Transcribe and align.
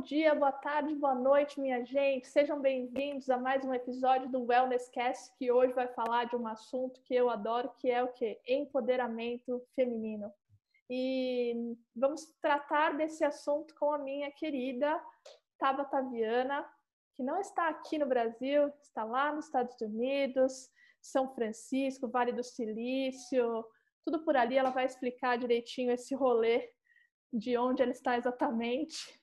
Bom 0.00 0.06
dia, 0.06 0.34
boa 0.34 0.50
tarde, 0.50 0.94
boa 0.94 1.14
noite, 1.14 1.60
minha 1.60 1.84
gente. 1.84 2.26
Sejam 2.26 2.58
bem-vindos 2.58 3.28
a 3.28 3.36
mais 3.36 3.62
um 3.66 3.74
episódio 3.74 4.30
do 4.30 4.46
Wellness 4.46 4.88
Cast, 4.88 5.30
que 5.36 5.52
hoje 5.52 5.74
vai 5.74 5.88
falar 5.88 6.24
de 6.24 6.34
um 6.36 6.46
assunto 6.46 7.02
que 7.02 7.14
eu 7.14 7.28
adoro, 7.28 7.70
que 7.78 7.90
é 7.90 8.02
o 8.02 8.08
quê? 8.08 8.40
Empoderamento 8.48 9.62
feminino. 9.76 10.32
E 10.88 11.76
vamos 11.94 12.24
tratar 12.40 12.96
desse 12.96 13.22
assunto 13.26 13.74
com 13.74 13.92
a 13.92 13.98
minha 13.98 14.30
querida 14.30 14.98
Tabata 15.58 16.00
Viana, 16.00 16.66
que 17.14 17.22
não 17.22 17.38
está 17.38 17.68
aqui 17.68 17.98
no 17.98 18.06
Brasil, 18.06 18.72
está 18.82 19.04
lá 19.04 19.30
nos 19.34 19.44
Estados 19.44 19.78
Unidos, 19.82 20.70
São 21.02 21.34
Francisco, 21.34 22.08
Vale 22.08 22.32
do 22.32 22.42
Silício, 22.42 23.66
tudo 24.02 24.24
por 24.24 24.34
ali. 24.34 24.56
Ela 24.56 24.70
vai 24.70 24.86
explicar 24.86 25.36
direitinho 25.36 25.92
esse 25.92 26.14
rolê 26.14 26.70
de 27.30 27.58
onde 27.58 27.82
ela 27.82 27.92
está 27.92 28.16
exatamente. 28.16 29.19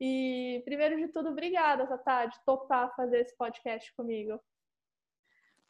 E, 0.00 0.62
primeiro 0.64 0.96
de 0.96 1.08
tudo, 1.08 1.30
obrigada, 1.30 1.86
Tatá, 1.86 2.26
de 2.26 2.36
topar 2.44 2.94
fazer 2.96 3.20
esse 3.20 3.36
podcast 3.36 3.94
comigo. 3.94 4.40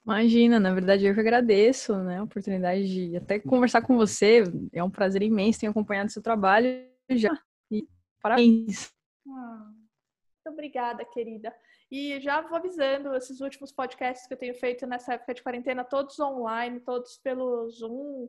Imagina, 0.05 0.59
na 0.59 0.75
verdade 0.75 1.07
eu 1.07 1.15
que 1.15 1.21
agradeço, 1.21 1.97
né, 1.99 2.19
a 2.19 2.25
oportunidade 2.25 2.87
de 2.87 3.17
até 3.17 3.39
conversar 3.39 3.83
com 3.83 3.97
você. 3.97 4.43
É 4.73 4.83
um 4.83 4.91
prazer 4.91 5.23
imenso, 5.23 5.61
tenho 5.61 5.71
acompanhado 5.71 6.11
seu 6.11 6.23
trabalho 6.23 6.89
já. 7.11 7.33
E 7.71 7.87
parabéns. 8.21 8.93
Ah, 9.29 9.71
muito 10.45 10.55
obrigada, 10.55 11.05
querida. 11.05 11.55
E 11.89 12.19
já 12.21 12.41
vou 12.41 12.57
avisando, 12.57 13.15
esses 13.15 13.41
últimos 13.41 13.71
podcasts 13.71 14.27
que 14.27 14.35
eu 14.35 14.39
tenho 14.39 14.55
feito 14.55 14.87
nessa 14.87 15.15
época 15.15 15.35
de 15.35 15.43
quarentena, 15.43 15.85
todos 15.85 16.19
online, 16.19 16.81
todos 16.81 17.19
pelo 17.19 17.69
Zoom, 17.71 18.29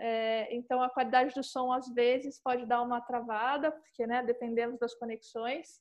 é, 0.00 0.48
então, 0.54 0.82
a 0.82 0.88
qualidade 0.88 1.34
do 1.34 1.42
som, 1.42 1.70
às 1.72 1.88
vezes, 1.92 2.40
pode 2.42 2.64
dar 2.66 2.80
uma 2.80 3.02
travada, 3.02 3.70
porque, 3.70 4.06
né, 4.06 4.22
dependemos 4.22 4.78
das 4.78 4.94
conexões. 4.94 5.80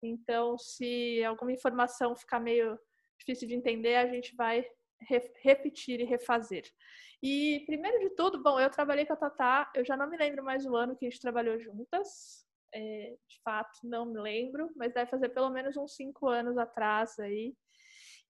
Então, 0.00 0.56
se 0.56 1.24
alguma 1.24 1.52
informação 1.52 2.14
ficar 2.14 2.38
meio 2.38 2.78
difícil 3.18 3.48
de 3.48 3.54
entender, 3.56 3.96
a 3.96 4.06
gente 4.06 4.34
vai 4.36 4.64
re 5.00 5.32
repetir 5.42 6.00
e 6.00 6.04
refazer. 6.04 6.64
E, 7.20 7.64
primeiro 7.66 7.98
de 7.98 8.10
tudo, 8.14 8.40
bom, 8.40 8.60
eu 8.60 8.70
trabalhei 8.70 9.04
com 9.04 9.14
a 9.14 9.16
Tatá, 9.16 9.70
eu 9.74 9.84
já 9.84 9.96
não 9.96 10.08
me 10.08 10.16
lembro 10.16 10.44
mais 10.44 10.64
o 10.64 10.76
ano 10.76 10.96
que 10.96 11.04
a 11.04 11.10
gente 11.10 11.20
trabalhou 11.20 11.58
juntas, 11.58 12.46
é, 12.72 13.16
de 13.28 13.40
fato, 13.42 13.80
não 13.82 14.06
me 14.06 14.20
lembro, 14.20 14.70
mas 14.76 14.94
deve 14.94 15.10
fazer 15.10 15.30
pelo 15.30 15.50
menos 15.50 15.76
uns 15.76 15.96
cinco 15.96 16.28
anos 16.28 16.56
atrás 16.56 17.18
aí. 17.18 17.54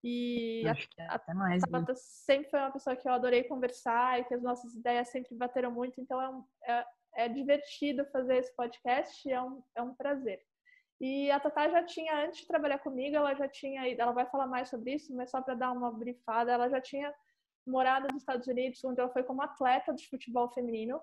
E 0.02 0.64
Acho 0.68 0.88
que 0.88 1.00
é 1.00 1.06
até 1.06 1.34
mais. 1.34 1.62
A 1.62 1.66
Tabata 1.66 1.94
sempre 1.96 2.50
foi 2.50 2.60
uma 2.60 2.70
pessoa 2.70 2.94
que 2.94 3.08
eu 3.08 3.12
adorei 3.12 3.44
conversar 3.44 4.20
e 4.20 4.24
que 4.24 4.34
as 4.34 4.42
nossas 4.42 4.74
ideias 4.74 5.08
sempre 5.08 5.34
bateram 5.34 5.72
muito, 5.72 6.00
então 6.00 6.20
é, 6.20 6.28
um, 6.28 6.44
é, 6.64 6.86
é 7.16 7.28
divertido 7.28 8.04
fazer 8.06 8.36
esse 8.36 8.54
podcast 8.54 9.28
e 9.28 9.32
é 9.32 9.42
um, 9.42 9.62
é 9.74 9.82
um 9.82 9.94
prazer. 9.94 10.40
E 11.00 11.30
a 11.30 11.38
Tatá 11.38 11.68
já 11.68 11.84
tinha, 11.84 12.24
antes 12.24 12.40
de 12.40 12.46
trabalhar 12.46 12.78
comigo, 12.78 13.16
ela 13.16 13.34
já 13.34 13.48
tinha 13.48 13.88
ela 13.88 14.12
vai 14.12 14.26
falar 14.26 14.46
mais 14.46 14.68
sobre 14.68 14.94
isso, 14.94 15.14
mas 15.14 15.30
só 15.30 15.40
para 15.40 15.54
dar 15.54 15.72
uma 15.72 15.92
brifada, 15.92 16.52
ela 16.52 16.68
já 16.68 16.80
tinha 16.80 17.12
morado 17.66 18.08
nos 18.12 18.22
Estados 18.22 18.46
Unidos, 18.46 18.82
onde 18.84 19.00
ela 19.00 19.10
foi 19.10 19.22
como 19.22 19.42
atleta 19.42 19.92
de 19.94 20.08
futebol 20.08 20.48
feminino 20.50 21.00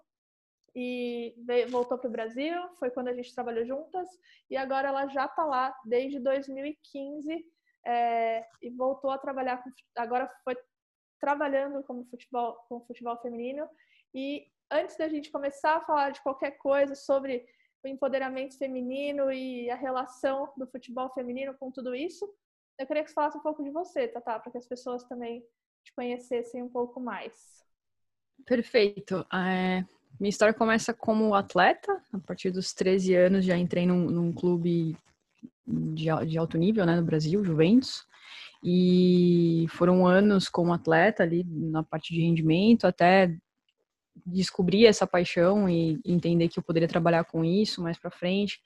e 0.76 1.34
veio, 1.46 1.70
voltou 1.70 1.98
para 1.98 2.10
o 2.10 2.12
Brasil, 2.12 2.54
foi 2.78 2.92
quando 2.92 3.08
a 3.08 3.14
gente 3.14 3.34
trabalhou 3.34 3.66
juntas, 3.66 4.10
e 4.50 4.58
agora 4.58 4.90
ela 4.90 5.08
já 5.08 5.26
está 5.26 5.46
lá 5.46 5.74
desde 5.86 6.20
2015 6.20 7.46
é, 7.86 8.46
e 8.62 8.70
voltou 8.70 9.12
a 9.12 9.18
trabalhar 9.18 9.64
com, 9.64 9.70
agora 9.98 10.30
foi 10.44 10.58
trabalhando 11.20 11.84
como 11.84 12.06
futebol 12.06 12.56
com 12.68 12.86
futebol 12.86 13.18
feminino 13.22 13.68
e 14.14 14.48
antes 14.72 14.98
da 14.98 15.08
gente 15.08 15.32
começar 15.32 15.78
a 15.78 15.82
falar 15.82 16.12
de 16.12 16.22
qualquer 16.22 16.52
coisa 16.58 16.96
sobre 16.96 17.46
o 17.84 17.88
empoderamento 17.88 18.58
feminino 18.58 19.32
e 19.32 19.70
a 19.70 19.76
relação 19.76 20.52
do 20.58 20.68
futebol 20.68 21.10
feminino 21.14 21.54
com 21.54 21.72
tudo 21.72 21.94
isso, 21.94 22.28
eu 22.80 22.88
queria 22.88 23.04
que 23.04 23.10
você 23.10 23.14
falasse 23.14 23.38
um 23.38 23.42
pouco 23.42 23.64
de 23.64 23.70
você, 23.70 24.08
Tata, 24.08 24.40
para 24.40 24.52
que 24.52 24.58
as 24.58 24.68
pessoas 24.68 25.04
também 25.04 25.46
te 25.84 25.94
conhecessem 25.94 26.64
um 26.64 26.70
pouco 26.70 27.00
mais. 27.00 27.64
Perfeito. 28.46 29.26
É, 29.34 29.86
minha 30.20 30.30
história 30.30 30.54
começa 30.54 30.94
como 30.94 31.34
atleta. 31.34 32.02
A 32.12 32.20
partir 32.20 32.52
dos 32.52 32.74
13 32.74 33.16
anos 33.16 33.46
já 33.46 33.56
entrei 33.56 33.86
num, 33.86 34.10
num 34.10 34.34
clube 34.34 34.98
de, 35.68 36.06
de 36.28 36.38
alto 36.38 36.58
nível, 36.58 36.86
né, 36.86 36.96
no 36.96 37.04
Brasil, 37.04 37.44
Juventus. 37.44 38.06
E 38.64 39.68
foram 39.70 40.08
anos 40.08 40.50
como 40.50 40.74
atleta 40.74 41.24
ali 41.24 41.44
na 41.44 41.84
parte 41.84 42.14
de 42.14 42.22
rendimento, 42.22 42.86
até 42.86 43.36
descobrir 44.26 44.86
essa 44.86 45.06
paixão 45.06 45.70
e 45.70 46.00
entender 46.06 46.48
que 46.48 46.58
eu 46.58 46.64
poderia 46.64 46.88
trabalhar 46.88 47.26
com 47.26 47.44
isso 47.44 47.82
mais 47.82 47.98
para 48.00 48.10
frente. 48.10 48.60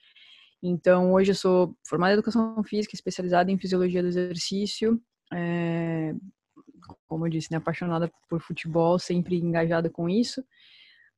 Então, 0.62 1.14
hoje 1.14 1.32
eu 1.32 1.36
sou 1.36 1.76
formada 1.88 2.14
em 2.14 2.16
educação 2.16 2.64
física, 2.64 2.96
especializada 2.96 3.52
em 3.52 3.58
fisiologia 3.58 4.02
do 4.02 4.08
exercício. 4.08 5.02
É, 5.34 6.14
como 7.08 7.26
eu 7.26 7.30
disse, 7.30 7.52
né, 7.52 7.58
apaixonada 7.58 8.12
por 8.30 8.42
futebol, 8.42 8.98
sempre 9.00 9.38
engajada 9.38 9.90
com 9.90 10.08
isso 10.10 10.44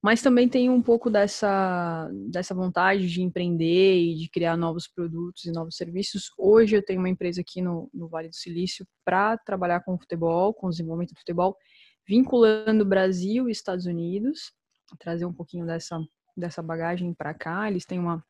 mas 0.01 0.21
também 0.21 0.49
tem 0.49 0.69
um 0.69 0.81
pouco 0.81 1.09
dessa, 1.11 2.09
dessa 2.29 2.55
vontade 2.55 3.07
de 3.07 3.21
empreender 3.21 3.99
e 3.99 4.15
de 4.15 4.29
criar 4.29 4.57
novos 4.57 4.87
produtos 4.87 5.45
e 5.45 5.51
novos 5.51 5.75
serviços. 5.75 6.31
Hoje 6.37 6.75
eu 6.75 6.83
tenho 6.83 6.99
uma 6.99 7.09
empresa 7.09 7.41
aqui 7.41 7.61
no, 7.61 7.87
no 7.93 8.07
Vale 8.07 8.29
do 8.29 8.35
Silício 8.35 8.85
para 9.05 9.37
trabalhar 9.37 9.81
com 9.81 9.99
futebol, 9.99 10.53
com 10.55 10.69
desenvolvimento 10.69 11.13
do 11.13 11.19
futebol, 11.19 11.55
vinculando 12.07 12.83
Brasil 12.83 13.47
e 13.47 13.51
Estados 13.51 13.85
Unidos, 13.85 14.51
trazer 14.99 15.25
um 15.25 15.33
pouquinho 15.33 15.67
dessa, 15.67 15.99
dessa 16.35 16.63
bagagem 16.63 17.13
para 17.13 17.35
cá. 17.35 17.69
Eles 17.69 17.85
têm 17.85 17.99
uma, 17.99 18.25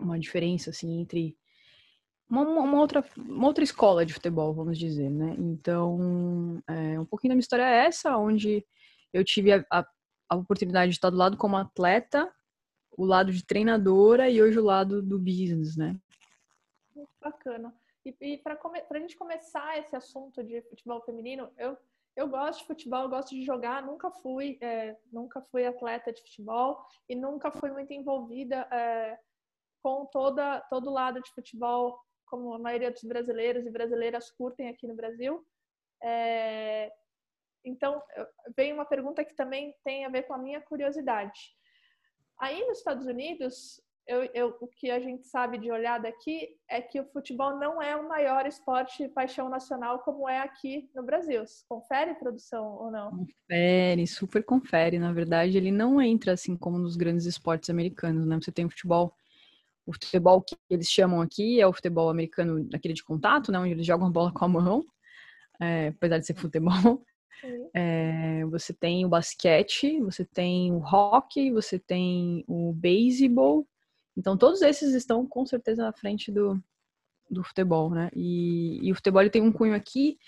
uma 0.00 0.18
diferença 0.18 0.70
assim 0.70 1.00
entre 1.00 1.36
uma, 2.28 2.42
uma, 2.42 2.80
outra, 2.80 3.04
uma 3.16 3.46
outra 3.46 3.62
escola 3.62 4.04
de 4.04 4.12
futebol, 4.12 4.52
vamos 4.52 4.76
dizer, 4.76 5.08
né? 5.08 5.36
Então, 5.38 6.60
é, 6.68 6.98
um 6.98 7.06
pouquinho 7.06 7.30
da 7.30 7.34
minha 7.36 7.40
história 7.40 7.62
é 7.62 7.86
essa, 7.86 8.18
onde 8.18 8.66
eu 9.12 9.24
tive 9.24 9.52
a, 9.52 9.64
a 9.70 9.86
a 10.28 10.36
oportunidade 10.36 10.90
de 10.90 10.96
estar 10.96 11.10
do 11.10 11.16
lado 11.16 11.36
como 11.36 11.56
atleta, 11.56 12.32
o 12.96 13.04
lado 13.04 13.32
de 13.32 13.44
treinadora 13.44 14.28
e 14.28 14.40
hoje 14.40 14.58
o 14.58 14.64
lado 14.64 15.02
do 15.02 15.18
business, 15.18 15.76
né? 15.76 15.98
Muito 16.94 17.10
bacana. 17.20 17.74
E, 18.04 18.16
e 18.20 18.38
para 18.38 18.58
a 18.90 18.98
gente 18.98 19.16
começar 19.16 19.78
esse 19.78 19.94
assunto 19.94 20.42
de 20.42 20.62
futebol 20.62 21.02
feminino, 21.02 21.50
eu, 21.58 21.76
eu 22.14 22.28
gosto 22.28 22.60
de 22.60 22.66
futebol, 22.66 23.02
eu 23.02 23.10
gosto 23.10 23.30
de 23.30 23.44
jogar, 23.44 23.84
nunca 23.84 24.10
fui, 24.10 24.58
é, 24.60 24.96
nunca 25.12 25.42
fui 25.42 25.66
atleta 25.66 26.12
de 26.12 26.22
futebol 26.22 26.84
e 27.08 27.14
nunca 27.14 27.50
fui 27.50 27.70
muito 27.70 27.92
envolvida 27.92 28.66
é, 28.72 29.18
com 29.82 30.06
toda, 30.06 30.60
todo 30.62 30.90
lado 30.90 31.20
de 31.20 31.30
futebol, 31.32 32.00
como 32.24 32.54
a 32.54 32.58
maioria 32.58 32.90
dos 32.90 33.04
brasileiros 33.04 33.66
e 33.66 33.70
brasileiras 33.70 34.30
curtem 34.30 34.68
aqui 34.68 34.86
no 34.86 34.96
Brasil. 34.96 35.46
É, 36.02 36.92
então, 37.66 38.00
vem 38.56 38.72
uma 38.72 38.84
pergunta 38.84 39.24
que 39.24 39.34
também 39.34 39.74
tem 39.84 40.04
a 40.04 40.08
ver 40.08 40.22
com 40.22 40.34
a 40.34 40.38
minha 40.38 40.60
curiosidade. 40.60 41.38
Aí 42.40 42.64
nos 42.66 42.78
Estados 42.78 43.06
Unidos, 43.06 43.80
eu, 44.06 44.24
eu, 44.32 44.56
o 44.60 44.68
que 44.68 44.88
a 44.88 45.00
gente 45.00 45.26
sabe 45.26 45.58
de 45.58 45.70
olhar 45.70 45.98
daqui 45.98 46.48
é 46.70 46.80
que 46.80 47.00
o 47.00 47.06
futebol 47.06 47.58
não 47.58 47.82
é 47.82 47.96
o 47.96 48.08
maior 48.08 48.46
esporte 48.46 49.08
paixão 49.08 49.48
nacional 49.48 49.98
como 50.00 50.28
é 50.28 50.38
aqui 50.38 50.88
no 50.94 51.02
Brasil. 51.02 51.42
Confere 51.68 52.14
produção 52.14 52.76
ou 52.76 52.90
não? 52.90 53.10
Confere, 53.10 54.06
super 54.06 54.44
confere. 54.44 54.98
Na 54.98 55.12
verdade, 55.12 55.56
ele 55.56 55.72
não 55.72 56.00
entra 56.00 56.34
assim 56.34 56.56
como 56.56 56.78
nos 56.78 56.96
grandes 56.96 57.26
esportes 57.26 57.68
americanos, 57.68 58.24
né? 58.26 58.38
Você 58.40 58.52
tem 58.52 58.64
o 58.64 58.70
futebol, 58.70 59.12
o 59.84 59.92
futebol 59.92 60.40
que 60.40 60.56
eles 60.70 60.88
chamam 60.88 61.20
aqui 61.20 61.60
é 61.60 61.66
o 61.66 61.72
futebol 61.72 62.08
americano, 62.08 62.68
aquele 62.72 62.94
de 62.94 63.02
contato, 63.02 63.50
né? 63.50 63.58
Onde 63.58 63.72
eles 63.72 63.86
jogam 63.86 64.12
bola 64.12 64.32
com 64.32 64.44
a 64.44 64.48
mão, 64.48 64.84
é, 65.60 65.88
apesar 65.88 66.18
de 66.18 66.26
ser 66.26 66.34
futebol. 66.34 67.04
É, 67.74 68.44
você 68.46 68.72
tem 68.72 69.04
o 69.04 69.08
basquete, 69.08 70.00
você 70.00 70.24
tem 70.24 70.72
o 70.72 70.78
hockey, 70.78 71.50
você 71.50 71.78
tem 71.78 72.44
o 72.46 72.72
beisebol. 72.72 73.66
Então, 74.16 74.36
todos 74.36 74.62
esses 74.62 74.94
estão 74.94 75.26
com 75.26 75.44
certeza 75.44 75.82
na 75.82 75.92
frente 75.92 76.32
do, 76.32 76.60
do 77.30 77.44
futebol, 77.44 77.90
né? 77.90 78.10
E, 78.14 78.78
e 78.82 78.92
o 78.92 78.94
futebol 78.94 79.20
ele 79.20 79.30
tem 79.30 79.42
um 79.42 79.52
cunho 79.52 79.74
aqui, 79.74 80.18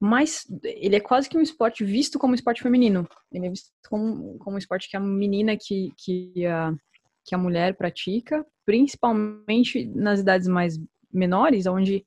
mas 0.00 0.46
ele 0.62 0.96
é 0.96 1.00
quase 1.00 1.28
que 1.28 1.38
um 1.38 1.42
esporte 1.42 1.84
visto 1.84 2.18
como 2.18 2.34
esporte 2.34 2.62
feminino. 2.62 3.08
Ele 3.32 3.46
é 3.46 3.50
visto 3.50 3.70
como, 3.88 4.36
como 4.38 4.56
um 4.56 4.58
esporte 4.58 4.88
que 4.90 4.96
a 4.96 5.00
menina, 5.00 5.56
que, 5.56 5.92
que, 5.96 6.44
a, 6.46 6.74
que 7.24 7.34
a 7.34 7.38
mulher 7.38 7.76
pratica, 7.76 8.44
principalmente 8.66 9.86
nas 9.86 10.20
idades 10.20 10.48
mais 10.48 10.78
menores, 11.12 11.66
onde 11.66 12.04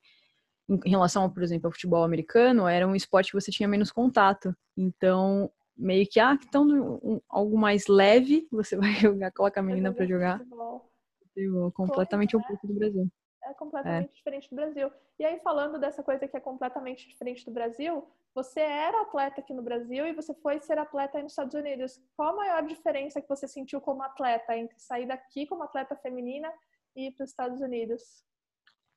em 0.68 0.90
relação, 0.90 1.30
por 1.30 1.42
exemplo, 1.42 1.66
ao 1.66 1.72
futebol 1.72 2.04
americano, 2.04 2.68
era 2.68 2.86
um 2.86 2.94
esporte 2.94 3.30
que 3.30 3.40
você 3.40 3.50
tinha 3.50 3.68
menos 3.68 3.90
contato. 3.90 4.54
Então, 4.76 5.50
meio 5.76 6.06
que, 6.06 6.20
ah, 6.20 6.38
então 6.46 7.00
um, 7.02 7.20
algo 7.28 7.56
mais 7.56 7.86
leve, 7.86 8.46
você 8.50 8.76
vai 8.76 8.92
jogar, 8.94 9.32
coloca 9.32 9.60
a 9.60 9.62
menina 9.62 9.92
para 9.92 10.06
jogar. 10.06 10.38
Futebol. 10.38 10.90
futebol 11.22 11.72
completamente 11.72 12.32
Pô, 12.32 12.38
oposto 12.38 12.66
do 12.66 12.74
Brasil. 12.74 13.08
É 13.44 13.54
completamente 13.54 14.10
é. 14.10 14.14
diferente 14.14 14.50
do 14.50 14.56
Brasil. 14.56 14.90
E 15.18 15.24
aí, 15.24 15.40
falando 15.40 15.78
dessa 15.78 16.02
coisa 16.02 16.28
que 16.28 16.36
é 16.36 16.40
completamente 16.40 17.08
diferente 17.08 17.44
do 17.46 17.50
Brasil, 17.50 18.06
você 18.34 18.60
era 18.60 19.02
atleta 19.02 19.40
aqui 19.40 19.54
no 19.54 19.62
Brasil 19.62 20.06
e 20.06 20.12
você 20.12 20.34
foi 20.34 20.60
ser 20.60 20.78
atleta 20.78 21.16
aí 21.16 21.22
nos 21.22 21.32
Estados 21.32 21.54
Unidos. 21.54 21.98
Qual 22.14 22.34
a 22.34 22.36
maior 22.36 22.62
diferença 22.66 23.22
que 23.22 23.28
você 23.28 23.48
sentiu 23.48 23.80
como 23.80 24.02
atleta 24.02 24.56
entre 24.56 24.78
sair 24.78 25.06
daqui 25.06 25.46
como 25.46 25.62
atleta 25.62 25.96
feminina 25.96 26.52
ir 26.94 27.12
para 27.12 27.24
os 27.24 27.30
Estados 27.30 27.60
Unidos? 27.60 28.22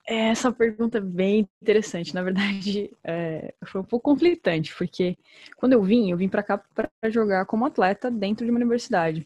Essa 0.05 0.51
pergunta 0.51 0.97
é 0.97 1.01
bem 1.01 1.47
interessante. 1.61 2.13
Na 2.13 2.23
verdade, 2.23 2.91
é, 3.03 3.53
foi 3.65 3.81
um 3.81 3.83
pouco 3.83 4.11
conflitante, 4.11 4.75
porque 4.75 5.17
quando 5.57 5.73
eu 5.73 5.83
vim, 5.83 6.09
eu 6.11 6.17
vim 6.17 6.27
para 6.29 6.43
cá 6.43 6.57
para 6.57 6.89
jogar 7.09 7.45
como 7.45 7.65
atleta 7.65 8.09
dentro 8.09 8.45
de 8.45 8.51
uma 8.51 8.59
universidade. 8.59 9.25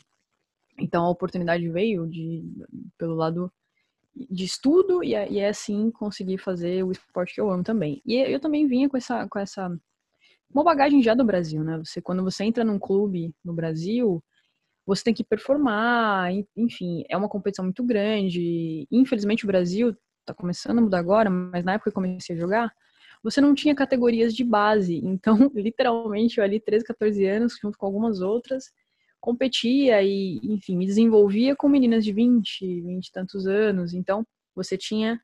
Então 0.79 1.05
a 1.05 1.09
oportunidade 1.09 1.69
veio 1.69 2.07
de, 2.07 2.43
pelo 2.97 3.15
lado 3.15 3.51
de 4.15 4.45
estudo 4.45 5.03
e, 5.03 5.11
e 5.11 5.39
é 5.39 5.49
assim 5.49 5.91
conseguir 5.91 6.37
fazer 6.39 6.83
o 6.83 6.91
esporte 6.91 7.35
que 7.35 7.41
eu 7.41 7.51
amo 7.51 7.63
também. 7.63 8.01
E 8.05 8.15
eu 8.17 8.39
também 8.39 8.67
vinha 8.67 8.89
com 8.89 8.97
essa, 8.97 9.27
com 9.29 9.39
essa 9.39 9.69
uma 10.53 10.63
bagagem 10.63 11.01
já 11.03 11.13
do 11.13 11.25
Brasil, 11.25 11.63
né? 11.63 11.77
Você 11.79 12.01
quando 12.01 12.23
você 12.23 12.43
entra 12.43 12.63
num 12.63 12.79
clube 12.79 13.33
no 13.43 13.53
Brasil, 13.53 14.23
você 14.85 15.03
tem 15.03 15.13
que 15.13 15.23
performar, 15.23 16.31
enfim, 16.55 17.03
é 17.09 17.17
uma 17.17 17.29
competição 17.29 17.65
muito 17.65 17.83
grande. 17.83 18.87
Infelizmente 18.91 19.45
o 19.45 19.47
Brasil 19.47 19.95
está 20.25 20.33
começando 20.33 20.79
a 20.79 20.81
mudar 20.81 20.99
agora, 20.99 21.29
mas 21.29 21.63
na 21.63 21.73
época 21.73 21.91
que 21.91 21.97
eu 21.97 22.01
comecei 22.01 22.35
a 22.35 22.39
jogar, 22.39 22.73
você 23.23 23.39
não 23.39 23.55
tinha 23.55 23.73
categorias 23.75 24.33
de 24.33 24.43
base. 24.43 25.01
Então, 25.05 25.51
literalmente, 25.53 26.37
eu 26.37 26.43
ali 26.43 26.59
13, 26.59 26.83
14 26.85 27.25
anos, 27.25 27.57
junto 27.61 27.77
com 27.77 27.85
algumas 27.85 28.21
outras, 28.21 28.71
competia 29.19 30.01
e, 30.03 30.39
enfim, 30.43 30.77
me 30.77 30.85
desenvolvia 30.85 31.55
com 31.55 31.67
meninas 31.67 32.03
de 32.03 32.11
20, 32.11 32.81
20 32.81 33.07
e 33.07 33.11
tantos 33.11 33.47
anos. 33.47 33.93
Então, 33.93 34.25
você 34.55 34.77
tinha 34.77 35.19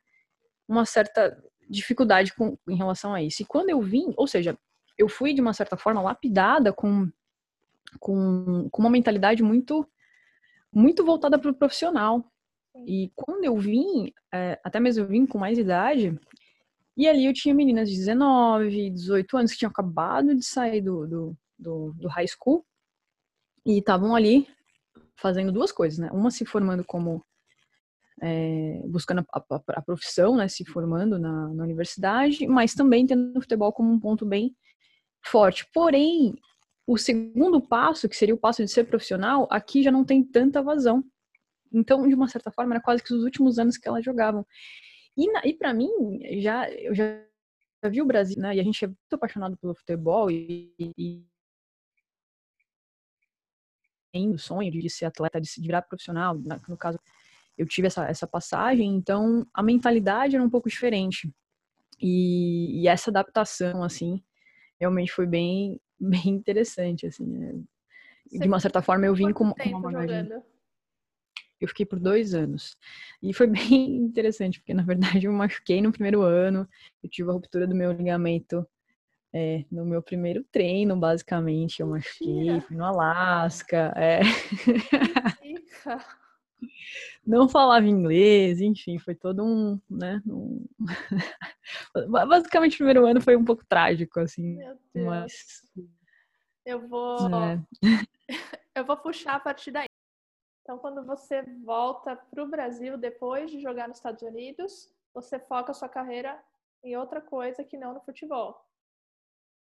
uma 0.67 0.85
certa 0.85 1.37
dificuldade 1.69 2.33
com, 2.33 2.57
em 2.67 2.75
relação 2.75 3.13
a 3.13 3.21
isso. 3.21 3.41
E 3.41 3.45
quando 3.45 3.69
eu 3.69 3.81
vim, 3.81 4.13
ou 4.17 4.27
seja, 4.27 4.57
eu 4.97 5.07
fui 5.07 5.33
de 5.33 5.41
uma 5.41 5.53
certa 5.53 5.77
forma 5.77 6.01
lapidada 6.01 6.73
com, 6.73 7.09
com, 7.99 8.67
com 8.71 8.81
uma 8.81 8.89
mentalidade 8.89 9.43
muito 9.43 9.87
muito 10.73 11.03
voltada 11.03 11.37
para 11.37 11.51
o 11.51 11.53
profissional. 11.53 12.25
E 12.87 13.11
quando 13.15 13.43
eu 13.43 13.57
vim, 13.57 14.11
é, 14.33 14.59
até 14.63 14.79
mesmo 14.79 15.03
eu 15.03 15.07
vim 15.07 15.25
com 15.25 15.37
mais 15.37 15.57
idade, 15.57 16.17
e 16.95 17.07
ali 17.07 17.25
eu 17.25 17.33
tinha 17.33 17.53
meninas 17.53 17.89
de 17.89 17.95
19, 17.95 18.89
18 18.91 19.37
anos 19.37 19.51
que 19.51 19.57
tinham 19.57 19.71
acabado 19.71 20.35
de 20.35 20.45
sair 20.45 20.81
do, 20.81 21.07
do, 21.07 21.37
do, 21.57 21.93
do 21.93 22.07
high 22.07 22.27
school 22.27 22.65
e 23.65 23.79
estavam 23.79 24.15
ali 24.15 24.47
fazendo 25.15 25.51
duas 25.51 25.71
coisas, 25.71 25.99
né? 25.99 26.09
Uma 26.11 26.31
se 26.31 26.45
formando 26.45 26.83
como 26.83 27.23
é, 28.21 28.81
buscando 28.87 29.25
a, 29.33 29.39
a, 29.39 29.61
a, 29.75 29.81
profissão, 29.81 30.35
né? 30.35 30.47
Se 30.47 30.65
formando 30.65 31.17
na, 31.17 31.47
na 31.53 31.63
universidade, 31.63 32.47
mas 32.47 32.73
também 32.73 33.05
tendo 33.05 33.37
o 33.37 33.41
futebol 33.41 33.71
como 33.71 33.91
um 33.91 33.99
ponto 33.99 34.25
bem 34.25 34.55
forte. 35.23 35.67
Porém, 35.73 36.35
o 36.85 36.97
segundo 36.97 37.61
passo, 37.61 38.09
que 38.09 38.15
seria 38.15 38.35
o 38.35 38.39
passo 38.39 38.63
de 38.63 38.71
ser 38.71 38.85
profissional, 38.85 39.47
aqui 39.49 39.83
já 39.83 39.91
não 39.91 40.03
tem 40.03 40.23
tanta 40.23 40.61
vazão. 40.61 41.03
Então, 41.71 42.07
de 42.07 42.13
uma 42.13 42.27
certa 42.27 42.51
forma, 42.51 42.73
era 42.73 42.83
quase 42.83 43.03
que 43.03 43.13
os 43.13 43.23
últimos 43.23 43.57
anos 43.57 43.77
que 43.77 43.87
elas 43.87 44.03
jogavam. 44.03 44.45
E, 45.17 45.27
e 45.47 45.53
para 45.53 45.73
mim, 45.73 45.89
já 46.41 46.69
eu 46.71 46.93
já, 46.93 47.03
já 47.83 47.89
vi 47.89 48.01
o 48.01 48.05
Brasil, 48.05 48.39
né? 48.39 48.55
E 48.55 48.59
a 48.59 48.63
gente 48.63 48.83
é 48.83 48.87
muito 48.87 49.13
apaixonado 49.13 49.57
pelo 49.57 49.75
futebol 49.75 50.29
e, 50.29 50.73
e 50.79 51.25
tem 54.11 54.29
o 54.29 54.37
sonho 54.37 54.71
de 54.71 54.89
ser 54.89 55.05
atleta, 55.05 55.39
de 55.39 55.47
se 55.47 55.61
virar 55.61 55.81
profissional. 55.83 56.37
No 56.67 56.77
caso, 56.77 56.99
eu 57.57 57.65
tive 57.65 57.87
essa, 57.87 58.05
essa 58.05 58.27
passagem, 58.27 58.93
então 58.95 59.45
a 59.53 59.63
mentalidade 59.63 60.35
era 60.35 60.43
um 60.43 60.49
pouco 60.49 60.69
diferente. 60.69 61.33
E, 61.99 62.81
e 62.81 62.87
essa 62.87 63.11
adaptação, 63.11 63.83
assim, 63.83 64.21
realmente 64.79 65.11
foi 65.11 65.27
bem, 65.27 65.79
bem 65.99 66.27
interessante, 66.27 67.05
assim. 67.05 67.25
Né? 67.25 67.61
De 68.31 68.47
uma 68.47 68.59
certa 68.59 68.81
forma, 68.81 69.05
eu 69.05 69.13
vim 69.13 69.31
com, 69.31 69.53
com 69.53 69.69
uma 69.69 69.81
bagagem. 69.81 70.23
Jogando? 70.23 70.50
Eu 71.61 71.67
fiquei 71.67 71.85
por 71.85 71.99
dois 71.99 72.33
anos. 72.33 72.75
E 73.21 73.33
foi 73.33 73.47
bem 73.77 73.95
interessante, 73.97 74.59
porque 74.59 74.73
na 74.73 74.83
verdade 74.83 75.27
eu 75.27 75.33
machuquei 75.33 75.81
no 75.81 75.91
primeiro 75.91 76.21
ano, 76.21 76.67
eu 77.03 77.09
tive 77.09 77.29
a 77.29 77.33
ruptura 77.33 77.67
do 77.67 77.75
meu 77.75 77.91
ligamento 77.91 78.67
é, 79.33 79.63
no 79.71 79.85
meu 79.85 80.01
primeiro 80.01 80.43
treino, 80.51 80.97
basicamente. 80.97 81.79
Eu 81.79 81.87
machuquei, 81.87 82.59
fui 82.61 82.75
no 82.75 82.83
Alasca. 82.83 83.93
É. 83.95 84.21
Não 87.25 87.47
falava 87.47 87.87
inglês, 87.87 88.59
enfim, 88.61 88.97
foi 88.97 89.15
todo 89.15 89.43
um, 89.43 89.79
né? 89.89 90.21
Um... 90.27 90.65
Basicamente, 92.27 92.73
o 92.73 92.77
primeiro 92.77 93.05
ano 93.05 93.21
foi 93.21 93.35
um 93.35 93.45
pouco 93.45 93.63
trágico, 93.65 94.19
assim. 94.19 94.57
Meu 94.57 94.77
Deus. 94.93 95.05
Mas... 95.05 95.33
Eu 96.65 96.87
vou. 96.87 97.17
É. 97.43 97.61
Eu 98.75 98.85
vou 98.85 98.95
puxar 98.95 99.35
a 99.35 99.39
partir 99.39 99.71
daí. 99.71 99.90
Então, 100.61 100.77
quando 100.77 101.03
você 101.03 101.41
volta 101.63 102.15
para 102.15 102.43
o 102.43 102.47
Brasil 102.47 102.97
depois 102.97 103.49
de 103.49 103.59
jogar 103.59 103.87
nos 103.87 103.97
Estados 103.97 104.21
Unidos, 104.21 104.93
você 105.13 105.39
foca 105.39 105.71
a 105.71 105.75
sua 105.75 105.89
carreira 105.89 106.41
em 106.83 106.95
outra 106.95 107.21
coisa 107.21 107.63
que 107.63 107.77
não 107.77 107.93
no 107.93 108.01
futebol. 108.01 108.65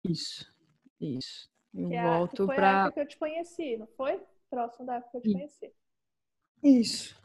Isso, 0.03 0.51
isso. 0.99 1.49
Eu 1.73 1.89
que 1.89 2.01
volto 2.01 2.35
para. 2.35 2.45
Foi 2.45 2.55
pra... 2.55 2.69
a 2.69 2.79
época 2.81 2.93
que 2.93 2.99
eu 2.99 3.07
te 3.07 3.17
conheci, 3.17 3.77
não 3.77 3.87
foi? 3.87 4.23
Próximo 4.49 4.85
da 4.85 4.95
época 4.95 5.11
que 5.11 5.17
eu 5.17 5.21
te 5.21 5.31
conheci. 5.33 5.73
Isso. 6.63 7.19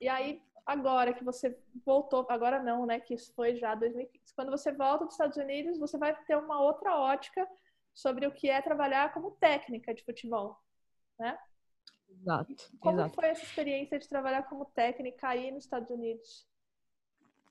E 0.00 0.08
aí, 0.08 0.42
agora 0.64 1.12
que 1.12 1.22
você 1.22 1.58
voltou, 1.84 2.26
agora 2.30 2.62
não, 2.62 2.86
né? 2.86 2.98
Que 2.98 3.14
isso 3.14 3.32
foi 3.34 3.56
já 3.56 3.74
2015. 3.74 4.34
Quando 4.34 4.50
você 4.50 4.72
volta 4.72 5.04
dos 5.04 5.14
Estados 5.14 5.36
Unidos, 5.36 5.78
você 5.78 5.98
vai 5.98 6.14
ter 6.24 6.36
uma 6.36 6.60
outra 6.60 6.96
ótica 6.98 7.46
sobre 7.92 8.26
o 8.26 8.32
que 8.32 8.48
é 8.48 8.62
trabalhar 8.62 9.12
como 9.12 9.32
técnica 9.32 9.92
de 9.92 10.02
futebol, 10.04 10.58
né? 11.18 11.38
Exato. 12.10 12.54
Como 12.78 12.98
exato. 12.98 13.14
foi 13.14 13.26
essa 13.26 13.44
experiência 13.44 13.98
de 13.98 14.08
trabalhar 14.08 14.42
como 14.44 14.64
técnica 14.66 15.28
aí 15.28 15.50
nos 15.50 15.64
Estados 15.64 15.90
Unidos? 15.90 16.46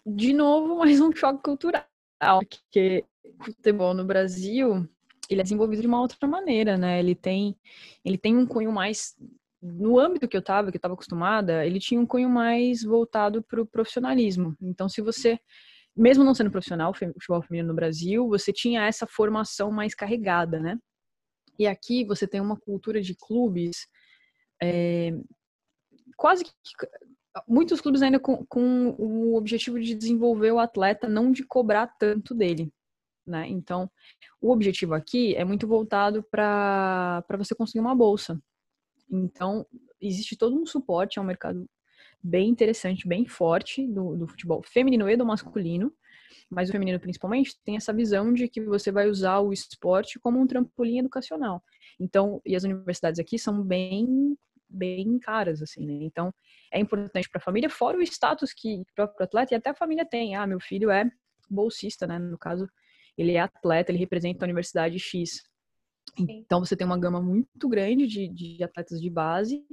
De 0.06 0.34
novo, 0.34 0.78
mais 0.78 1.00
um 1.00 1.12
choque 1.12 1.44
cultural, 1.44 1.86
porque 2.20 3.06
o 3.24 3.44
futebol 3.44 3.94
no 3.94 4.06
Brasil 4.06 4.88
ele 5.30 5.42
é 5.42 5.44
desenvolvido 5.44 5.82
de 5.82 5.88
uma 5.88 6.02
outra 6.02 6.28
maneira, 6.28 6.78
né? 6.78 7.00
Ele 7.00 7.14
tem, 7.14 7.56
ele 8.04 8.18
tem 8.18 8.36
um 8.36 8.48
cunho 8.48 8.72
mais 8.72 9.16
no 9.62 10.00
âmbito 10.00 10.28
que 10.28 10.36
eu 10.36 10.40
estava, 10.40 10.72
que 10.72 10.78
eu 10.78 10.80
estava 10.80 10.94
acostumada, 10.94 11.66
ele 11.66 11.80
tinha 11.80 12.00
um 12.00 12.06
cunho 12.06 12.30
mais 12.30 12.84
voltado 12.84 13.44
para 13.44 13.62
o 13.62 13.66
profissionalismo. 13.66 14.56
Então, 14.62 14.88
se 14.88 15.02
você, 15.02 15.40
mesmo 15.96 16.24
não 16.24 16.34
sendo 16.34 16.50
profissional, 16.50 16.94
futebol 16.94 17.42
feminino 17.42 17.68
no 17.68 17.76
Brasil, 17.76 18.28
você 18.28 18.54
tinha 18.54 18.86
essa 18.86 19.06
formação 19.06 19.72
mais 19.72 19.94
carregada, 19.94 20.60
né? 20.60 20.80
E 21.58 21.68
aqui 21.68 22.06
você 22.06 22.26
tem 22.26 22.40
uma 22.40 22.58
cultura 22.58 23.02
de 23.02 23.14
clubes 23.16 23.88
é, 24.62 25.14
quase 26.18 26.44
que 26.44 26.52
muitos 27.48 27.80
clubes 27.82 28.02
ainda 28.02 28.20
com, 28.20 28.46
com, 28.46 28.96
o 28.98 29.36
objetivo 29.36 29.80
de 29.80 29.96
desenvolver 29.96 30.52
o 30.52 30.60
atleta, 30.60 31.08
não 31.08 31.32
de 31.32 31.44
cobrar 31.44 31.88
tanto 31.88 32.34
dele. 32.34 32.72
Né? 33.26 33.48
Então, 33.48 33.90
o 34.42 34.52
objetivo 34.52 34.94
aqui 34.94 35.36
é 35.36 35.46
muito 35.46 35.68
voltado 35.68 36.24
para 36.24 37.24
você 37.38 37.54
conseguir 37.54 37.80
uma 37.80 37.96
bolsa. 37.96 38.42
Então, 39.10 39.66
existe 40.02 40.36
todo 40.38 40.60
um 40.60 40.66
suporte 40.66 41.20
ao 41.20 41.26
mercado 41.26 41.70
bem 42.22 42.50
interessante, 42.50 43.08
bem 43.08 43.26
forte 43.26 43.88
do, 43.88 44.16
do 44.16 44.28
futebol 44.28 44.62
feminino 44.64 45.10
e 45.10 45.16
do 45.16 45.26
masculino, 45.26 45.94
mas 46.50 46.70
o 46.70 46.72
feminino 46.72 47.00
principalmente 47.00 47.58
tem 47.64 47.76
essa 47.76 47.94
visão 47.94 48.34
de 48.34 48.48
que 48.48 48.62
você 48.62 48.92
vai 48.92 49.08
usar 49.08 49.40
o 49.40 49.54
esporte 49.54 50.20
como 50.20 50.40
um 50.40 50.48
trampolim 50.48 51.00
educacional. 51.00 51.64
Então, 52.00 52.42
e 52.46 52.56
as 52.56 52.64
universidades 52.64 53.20
aqui 53.20 53.38
são 53.38 53.62
bem 53.64 54.36
bem 54.70 55.18
caras, 55.20 55.62
assim, 55.62 55.86
né? 55.86 55.94
Então, 56.04 56.34
é 56.72 56.80
importante 56.80 57.30
para 57.30 57.40
a 57.40 57.44
família, 57.44 57.70
fora 57.70 57.98
o 57.98 58.02
status 58.02 58.54
que 58.54 58.82
o 58.82 58.86
próprio 58.96 59.24
atleta 59.24 59.54
e 59.54 59.58
até 59.58 59.70
a 59.72 59.76
família 59.76 60.06
tem. 60.06 60.36
Ah, 60.36 60.46
meu 60.46 60.60
filho 60.60 60.92
é 60.92 61.10
bolsista, 61.50 62.06
né? 62.06 62.20
No 62.20 62.38
caso, 62.38 62.70
ele 63.18 63.34
é 63.34 63.40
atleta, 63.40 63.92
ele 63.92 64.00
representa 64.00 64.46
a 64.46 64.48
Universidade 64.48 65.00
X. 65.00 65.44
Então, 66.18 66.64
você 66.64 66.76
tem 66.76 66.86
uma 66.86 66.98
gama 66.98 67.22
muito 67.22 67.68
grande 67.68 68.08
de, 68.08 68.28
de 68.28 68.64
atletas 68.64 69.02
de 69.02 69.10
base 69.10 69.64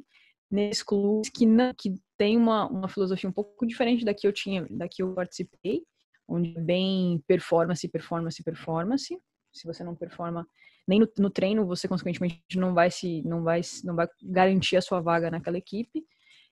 nesses 0.50 0.82
clubes 0.82 1.30
que, 1.30 1.44
não, 1.44 1.72
que 1.74 1.94
tem 2.16 2.36
uma, 2.36 2.66
uma 2.68 2.88
filosofia 2.88 3.28
um 3.28 3.32
pouco 3.32 3.66
diferente 3.66 4.04
da 4.04 4.14
que 4.14 4.26
eu 4.26 4.32
tinha, 4.32 4.66
da 4.70 4.88
que 4.88 5.02
eu 5.02 5.12
participei, 5.14 5.82
onde 6.26 6.56
é 6.56 6.60
bem 6.60 7.22
performance, 7.26 7.86
performance, 7.88 8.42
performance. 8.42 9.18
Se 9.52 9.66
você 9.66 9.82
não 9.82 9.94
performa 9.94 10.46
nem 10.86 11.00
no, 11.00 11.08
no, 11.18 11.30
treino 11.30 11.66
você 11.66 11.88
consequentemente 11.88 12.40
não 12.56 12.72
vai 12.74 12.90
se 12.90 13.22
não 13.22 13.42
vai 13.42 13.60
não 13.82 13.94
vai 13.96 14.08
garantir 14.22 14.76
a 14.76 14.82
sua 14.82 15.00
vaga 15.00 15.30
naquela 15.30 15.58
equipe. 15.58 16.04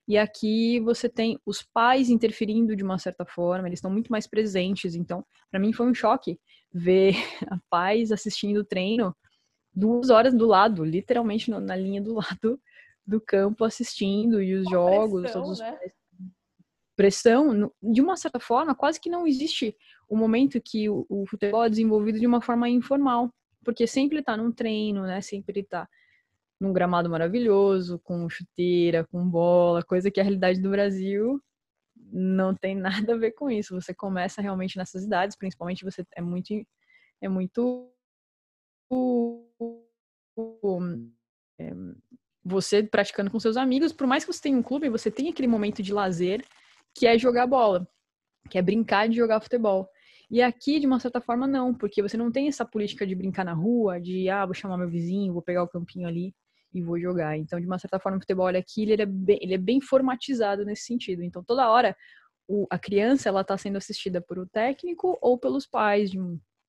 E 0.07 0.17
aqui 0.17 0.79
você 0.81 1.09
tem 1.09 1.39
os 1.45 1.63
pais 1.63 2.09
interferindo 2.09 2.75
de 2.75 2.83
uma 2.83 2.99
certa 2.99 3.25
forma, 3.25 3.67
eles 3.67 3.77
estão 3.79 3.89
muito 3.89 4.11
mais 4.11 4.27
presentes. 4.27 4.93
Então, 4.93 5.25
para 5.49 5.59
mim 5.59 5.73
foi 5.73 5.87
um 5.87 5.95
choque 5.95 6.39
ver 6.71 7.15
a 7.47 7.57
pais 7.69 8.11
assistindo 8.11 8.59
o 8.59 8.65
treino 8.65 9.15
duas 9.73 10.09
horas 10.09 10.33
do 10.33 10.45
lado, 10.45 10.83
literalmente 10.83 11.49
na 11.51 11.75
linha 11.75 12.01
do 12.01 12.13
lado 12.13 12.59
do 13.05 13.19
campo 13.19 13.63
assistindo 13.63 14.41
e 14.41 14.53
os 14.55 14.65
Uma 14.67 14.71
jogos, 14.71 15.21
pressão, 15.21 15.41
todos 15.43 15.59
né? 15.59 15.77
pressão, 16.95 17.71
de 17.83 18.01
uma 18.01 18.15
certa 18.15 18.39
forma, 18.39 18.73
quase 18.73 18.99
que 18.99 19.09
não 19.09 19.27
existe 19.27 19.75
o 20.07 20.15
momento 20.15 20.61
que 20.61 20.89
o, 20.89 21.05
o 21.09 21.25
futebol 21.27 21.63
é 21.65 21.69
desenvolvido 21.69 22.19
de 22.19 22.25
uma 22.25 22.41
forma 22.41 22.69
informal 22.69 23.31
porque 23.65 23.87
sempre 23.87 24.21
tá 24.23 24.37
num 24.37 24.51
treino, 24.51 25.03
né? 25.03 25.19
Sempre 25.21 25.63
tá 25.63 25.89
num 26.59 26.71
gramado 26.71 27.09
maravilhoso, 27.09 27.99
com 27.99 28.29
chuteira, 28.29 29.05
com 29.11 29.27
bola, 29.27 29.83
coisa 29.83 30.09
que 30.09 30.19
a 30.19 30.23
realidade 30.23 30.61
do 30.61 30.69
Brasil 30.69 31.41
não 32.11 32.55
tem 32.55 32.75
nada 33.09 33.13
a 33.13 33.17
ver 33.17 33.31
com 33.31 33.49
isso. 33.49 33.79
Você 33.79 33.93
começa 33.93 34.41
realmente 34.41 34.77
nessas 34.77 35.03
idades, 35.03 35.35
principalmente 35.35 35.83
você 35.83 36.05
é 36.15 36.21
muito 36.21 36.65
é 37.21 37.27
muito 37.27 37.91
é, 41.59 41.71
você 42.43 42.83
praticando 42.83 43.31
com 43.31 43.39
seus 43.39 43.57
amigos, 43.57 43.91
por 43.91 44.05
mais 44.05 44.23
que 44.23 44.31
você 44.31 44.41
tenha 44.41 44.57
um 44.57 44.63
clube, 44.63 44.89
você 44.89 45.09
tem 45.09 45.29
aquele 45.29 45.47
momento 45.47 45.81
de 45.81 45.93
lazer 45.93 46.45
que 46.93 47.07
é 47.07 47.17
jogar 47.17 47.47
bola, 47.47 47.87
que 48.49 48.57
é 48.57 48.61
brincar 48.61 49.09
de 49.09 49.15
jogar 49.15 49.41
futebol. 49.41 49.89
E 50.29 50.41
aqui, 50.41 50.79
de 50.79 50.87
uma 50.87 50.99
certa 50.99 51.21
forma, 51.21 51.45
não, 51.47 51.73
porque 51.73 52.01
você 52.01 52.17
não 52.17 52.31
tem 52.31 52.47
essa 52.47 52.65
política 52.65 53.05
de 53.05 53.15
brincar 53.15 53.45
na 53.45 53.53
rua, 53.53 53.99
de, 53.99 54.29
ah, 54.29 54.45
vou 54.45 54.53
chamar 54.53 54.77
meu 54.77 54.89
vizinho, 54.89 55.33
vou 55.33 55.41
pegar 55.41 55.63
o 55.63 55.67
campinho 55.67 56.07
ali 56.07 56.33
e 56.73 56.81
vou 56.81 56.99
jogar. 56.99 57.37
Então, 57.37 57.59
de 57.59 57.65
uma 57.65 57.79
certa 57.79 57.99
forma, 57.99 58.17
o 58.17 58.21
futebol 58.21 58.47
aqui, 58.47 58.83
ele 58.83 59.01
é 59.01 59.05
bem, 59.05 59.39
ele 59.41 59.53
é 59.53 59.57
bem 59.57 59.79
formatizado 59.79 60.65
nesse 60.65 60.83
sentido. 60.83 61.23
Então, 61.23 61.43
toda 61.43 61.69
hora, 61.69 61.95
o, 62.47 62.67
a 62.69 62.77
criança, 62.77 63.29
ela 63.29 63.41
está 63.41 63.57
sendo 63.57 63.77
assistida 63.77 64.19
por 64.19 64.37
o 64.37 64.47
técnico 64.47 65.17
ou 65.21 65.37
pelos 65.37 65.65
pais, 65.65 66.11
de, 66.11 66.19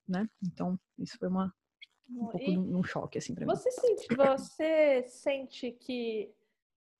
né? 0.07 0.27
Então, 0.43 0.79
isso 0.97 1.17
foi 1.17 1.27
uma, 1.27 1.53
um 2.09 2.27
pouco 2.27 2.45
de 2.45 2.57
um 2.57 2.83
choque, 2.83 3.17
assim, 3.17 3.35
pra 3.35 3.45
mim. 3.45 3.53
Você 3.53 3.71
sente, 3.71 4.07
você 4.15 5.03
sente 5.07 5.71
que... 5.71 6.31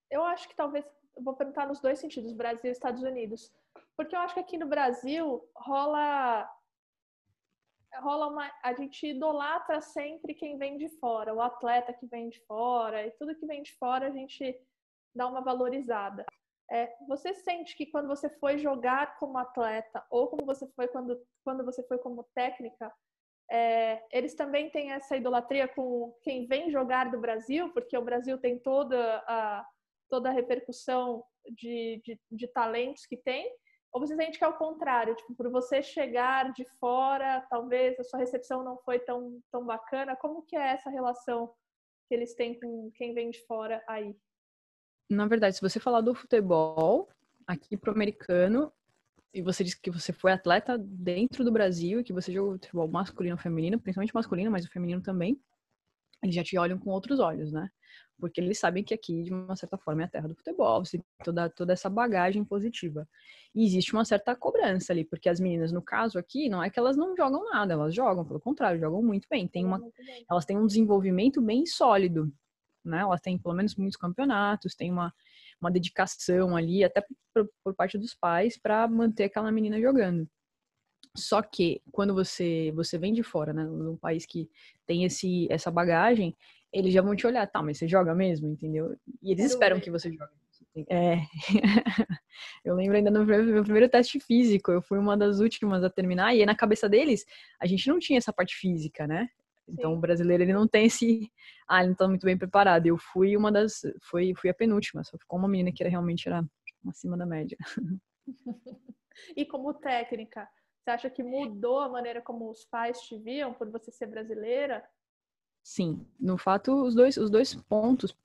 Eu 0.09 0.23
acho 0.23 0.49
que 0.49 0.55
talvez... 0.55 0.85
Eu 1.15 1.23
vou 1.23 1.33
perguntar 1.33 1.67
nos 1.67 1.79
dois 1.79 1.97
sentidos, 1.97 2.31
Brasil 2.33 2.69
e 2.69 2.71
Estados 2.71 3.01
Unidos. 3.01 3.51
Porque 3.98 4.16
eu 4.16 4.20
acho 4.20 4.36
que 4.36 4.39
aqui 4.39 4.58
no 4.58 4.68
Brasil 4.68 5.44
rola 5.56 6.48
rola 7.96 8.27
uma 8.27 8.51
a 8.63 8.74
gente 8.74 9.08
idolatra 9.08 9.82
sempre 9.82 10.36
quem 10.36 10.58
vem 10.58 10.77
de 10.77 10.88
fora, 11.00 11.34
o 11.34 11.42
atleta 11.42 11.92
que 11.94 12.06
vem 12.06 12.30
de 12.30 12.39
fora 12.46 13.06
e 13.06 13.12
tudo 13.12 13.36
que 13.36 13.46
vem 13.48 13.63
de 13.63 13.75
fora 13.77 14.08
a 14.08 14.12
gente 14.12 14.56
dá 15.16 15.27
uma 15.27 15.42
valorizada. 15.42 16.24
É, 16.70 16.94
você 17.08 17.34
sente 17.34 17.75
que 17.75 17.88
quando 17.88 18.08
você 18.08 18.30
foi 18.30 18.60
jogar 18.60 19.18
como 19.18 19.38
atleta 19.38 20.06
ou 20.12 20.27
como 20.27 20.46
você 20.46 20.68
foi 20.75 20.88
quando 20.89 21.20
quando 21.44 21.66
você 21.66 21.82
foi 21.88 21.98
como 21.98 22.27
técnica, 22.36 22.94
é, 23.50 24.04
eles 24.12 24.36
também 24.36 24.70
têm 24.70 24.92
essa 24.92 25.18
idolatria 25.18 25.68
com 25.68 26.16
quem 26.22 26.46
vem 26.46 26.70
jogar 26.70 27.10
do 27.10 27.20
Brasil, 27.20 27.72
porque 27.74 27.98
o 27.98 28.04
Brasil 28.04 28.38
tem 28.38 28.60
toda 28.60 29.24
a 29.27 29.66
toda 30.10 30.30
a 30.30 30.34
repercussão 30.34 31.24
de, 31.50 32.01
de, 32.04 32.20
de 32.32 32.48
talentos 32.48 33.06
que 33.06 33.18
tem 33.18 33.51
ou 33.98 34.08
você 34.08 34.16
sente 34.16 34.38
que 34.38 34.44
é 34.44 34.48
o 34.48 34.54
contrário, 34.54 35.16
tipo, 35.16 35.34
por 35.34 35.50
você 35.50 35.82
chegar 35.82 36.54
de 36.54 36.63
fora, 36.80 37.42
talvez 37.50 38.00
a 38.00 38.04
sua 38.04 38.20
recepção 38.20 38.63
não 38.63 38.77
foi 38.77 39.00
tão, 39.00 39.42
tão 39.51 39.66
bacana. 39.66 40.16
Como 40.16 40.44
que 40.44 40.56
é 40.56 40.74
essa 40.74 40.88
relação 40.88 41.51
que 42.08 42.13
eles 42.13 42.36
têm 42.36 42.60
com 42.60 42.92
quem 42.92 43.16
vem 43.16 43.32
de 43.32 43.44
fora 43.48 43.84
aí? 43.88 44.16
Na 45.10 45.25
verdade, 45.25 45.56
se 45.56 45.62
você 45.62 45.80
falar 45.80 46.01
do 46.01 46.13
futebol 46.13 47.10
aqui 47.48 47.75
pro 47.75 47.92
americano, 47.92 48.72
e 49.34 49.42
você 49.42 49.63
disse 49.63 49.82
que 49.82 49.89
você 49.89 50.13
foi 50.13 50.32
atleta 50.32 50.77
dentro 50.77 51.44
do 51.44 51.51
Brasil 51.51 52.04
que 52.04 52.13
você 52.13 52.32
jogou 52.32 52.54
futebol 52.54 52.88
masculino 52.88 53.36
ou 53.36 53.42
feminino, 53.42 53.80
principalmente 53.80 54.13
masculino, 54.13 54.51
mas 54.51 54.63
o 54.63 54.70
feminino 54.70 55.01
também, 55.01 55.42
eles 56.22 56.36
já 56.36 56.44
te 56.44 56.56
olham 56.56 56.77
com 56.77 56.92
outros 56.92 57.20
olhos, 57.20 57.51
né? 57.51 57.68
Porque 58.19 58.41
eles 58.41 58.59
sabem 58.59 58.83
que 58.83 58.93
aqui, 58.93 59.24
de 59.24 59.33
uma 59.33 59.55
certa 59.55 59.77
forma, 59.77 60.01
é 60.01 60.05
a 60.05 60.07
terra 60.07 60.27
do 60.27 60.36
futebol, 60.36 60.83
você 60.83 60.97
tem 60.97 61.05
toda, 61.24 61.50
toda 61.50 61.74
essa 61.74 61.89
bagagem 61.89 62.43
positiva. 62.43 63.07
E 63.53 63.63
existe 63.63 63.93
uma 63.93 64.03
certa 64.03 64.36
cobrança 64.36 64.91
ali, 64.91 65.05
porque 65.05 65.29
as 65.29 65.39
meninas, 65.39 65.71
no 65.71 65.81
caso 65.81 66.17
aqui, 66.17 66.50
não 66.50 66.63
é 66.63 66.69
que 66.69 66.79
elas 66.79 66.97
não 66.97 67.15
jogam 67.15 67.45
nada, 67.45 67.74
elas 67.74 67.93
jogam, 67.93 68.25
pelo 68.25 68.39
contrário, 68.39 68.79
jogam 68.79 69.03
muito 69.03 69.27
bem. 69.29 69.47
Tem 69.47 69.63
uma, 69.63 69.79
elas 70.29 70.45
têm 70.45 70.57
um 70.57 70.65
desenvolvimento 70.65 71.41
bem 71.41 71.65
sólido, 71.65 72.33
né? 72.83 73.01
Elas 73.01 73.21
têm 73.21 73.38
pelo 73.38 73.55
menos 73.55 73.75
muitos 73.75 73.97
campeonatos, 73.97 74.75
tem 74.75 74.91
uma, 74.91 75.13
uma 75.62 75.71
dedicação 75.71 76.55
ali, 76.55 76.83
até 76.83 77.03
por, 77.33 77.50
por 77.63 77.75
parte 77.75 77.97
dos 77.97 78.15
pais, 78.15 78.57
para 78.57 78.88
manter 78.88 79.25
aquela 79.25 79.51
menina 79.51 79.79
jogando. 79.79 80.27
Só 81.15 81.41
que 81.41 81.81
quando 81.91 82.13
você 82.13 82.71
você 82.75 82.97
vem 82.97 83.12
de 83.12 83.24
fora, 83.24 83.51
né, 83.51 83.63
num 83.63 83.97
país 83.97 84.25
que 84.25 84.50
tem 84.86 85.03
esse 85.03 85.47
essa 85.50 85.71
bagagem, 85.71 86.36
eles 86.77 86.93
já 86.93 87.01
vão 87.01 87.15
te 87.15 87.25
olhar, 87.25 87.46
tá, 87.48 87.62
mas 87.62 87.77
você 87.77 87.88
joga 87.88 88.13
mesmo, 88.13 88.48
entendeu? 88.48 88.96
E 89.22 89.31
eles 89.31 89.46
esperam 89.46 89.79
que 89.79 89.89
você 89.89 90.12
jogue. 90.12 90.31
É. 90.89 91.17
eu 92.63 92.75
lembro 92.75 92.98
ainda 92.98 93.10
no 93.10 93.25
meu 93.25 93.63
primeiro 93.63 93.89
teste 93.89 94.19
físico, 94.19 94.72
eu 94.72 94.81
fui 94.81 95.00
uma 95.00 95.17
das 95.17 95.39
últimas 95.39 95.84
a 95.84 95.89
terminar, 95.89 96.36
e 96.36 96.41
aí 96.41 96.46
na 96.46 96.55
cabeça 96.55 96.88
deles, 96.88 97.25
a 97.60 97.65
gente 97.65 97.88
não 97.88 97.98
tinha 97.98 98.17
essa 98.17 98.31
parte 98.31 98.55
física, 98.55 99.07
né? 99.07 99.27
Então 99.67 99.91
Sim. 99.91 99.98
o 99.98 100.00
brasileiro 100.00 100.43
ele 100.43 100.53
não 100.53 100.67
tem 100.67 100.86
esse, 100.86 101.29
ah, 101.67 101.79
ele 101.79 101.89
não 101.89 101.96
tá 101.96 102.07
muito 102.07 102.25
bem 102.25 102.38
preparado. 102.38 102.86
Eu 102.86 102.98
fui 102.98 103.36
uma 103.36 103.51
das, 103.51 103.81
fui, 104.03 104.34
fui 104.36 104.50
a 104.50 104.53
penúltima, 104.53 105.03
só 105.03 105.17
ficou 105.17 105.38
uma 105.38 105.48
menina 105.48 105.72
que 105.74 105.84
era 105.84 105.89
realmente 105.89 106.27
era 106.27 106.46
acima 106.88 107.17
da 107.17 107.25
média. 107.25 107.57
e 109.36 109.46
como 109.46 109.74
técnica, 109.74 110.48
você 110.79 110.91
acha 110.91 111.10
que 111.10 111.24
mudou 111.24 111.79
a 111.79 111.89
maneira 111.89 112.22
como 112.22 112.50
os 112.50 112.63
pais 112.63 113.01
te 113.01 113.17
viam 113.17 113.53
por 113.53 113.69
você 113.69 113.91
ser 113.91 114.05
brasileira? 114.05 114.84
Sim, 115.69 116.07
no 116.17 116.38
fato, 116.38 116.71
os 116.86 116.95
dois, 116.95 117.17
os 117.17 117.29
dois 117.29 117.53
pontos 117.53 118.15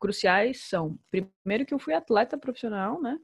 cruciais 0.00 0.62
são, 0.62 0.98
primeiro 1.10 1.66
que 1.66 1.74
eu 1.74 1.78
fui 1.78 1.92
atleta 1.92 2.38
profissional, 2.38 2.98
né? 3.02 3.18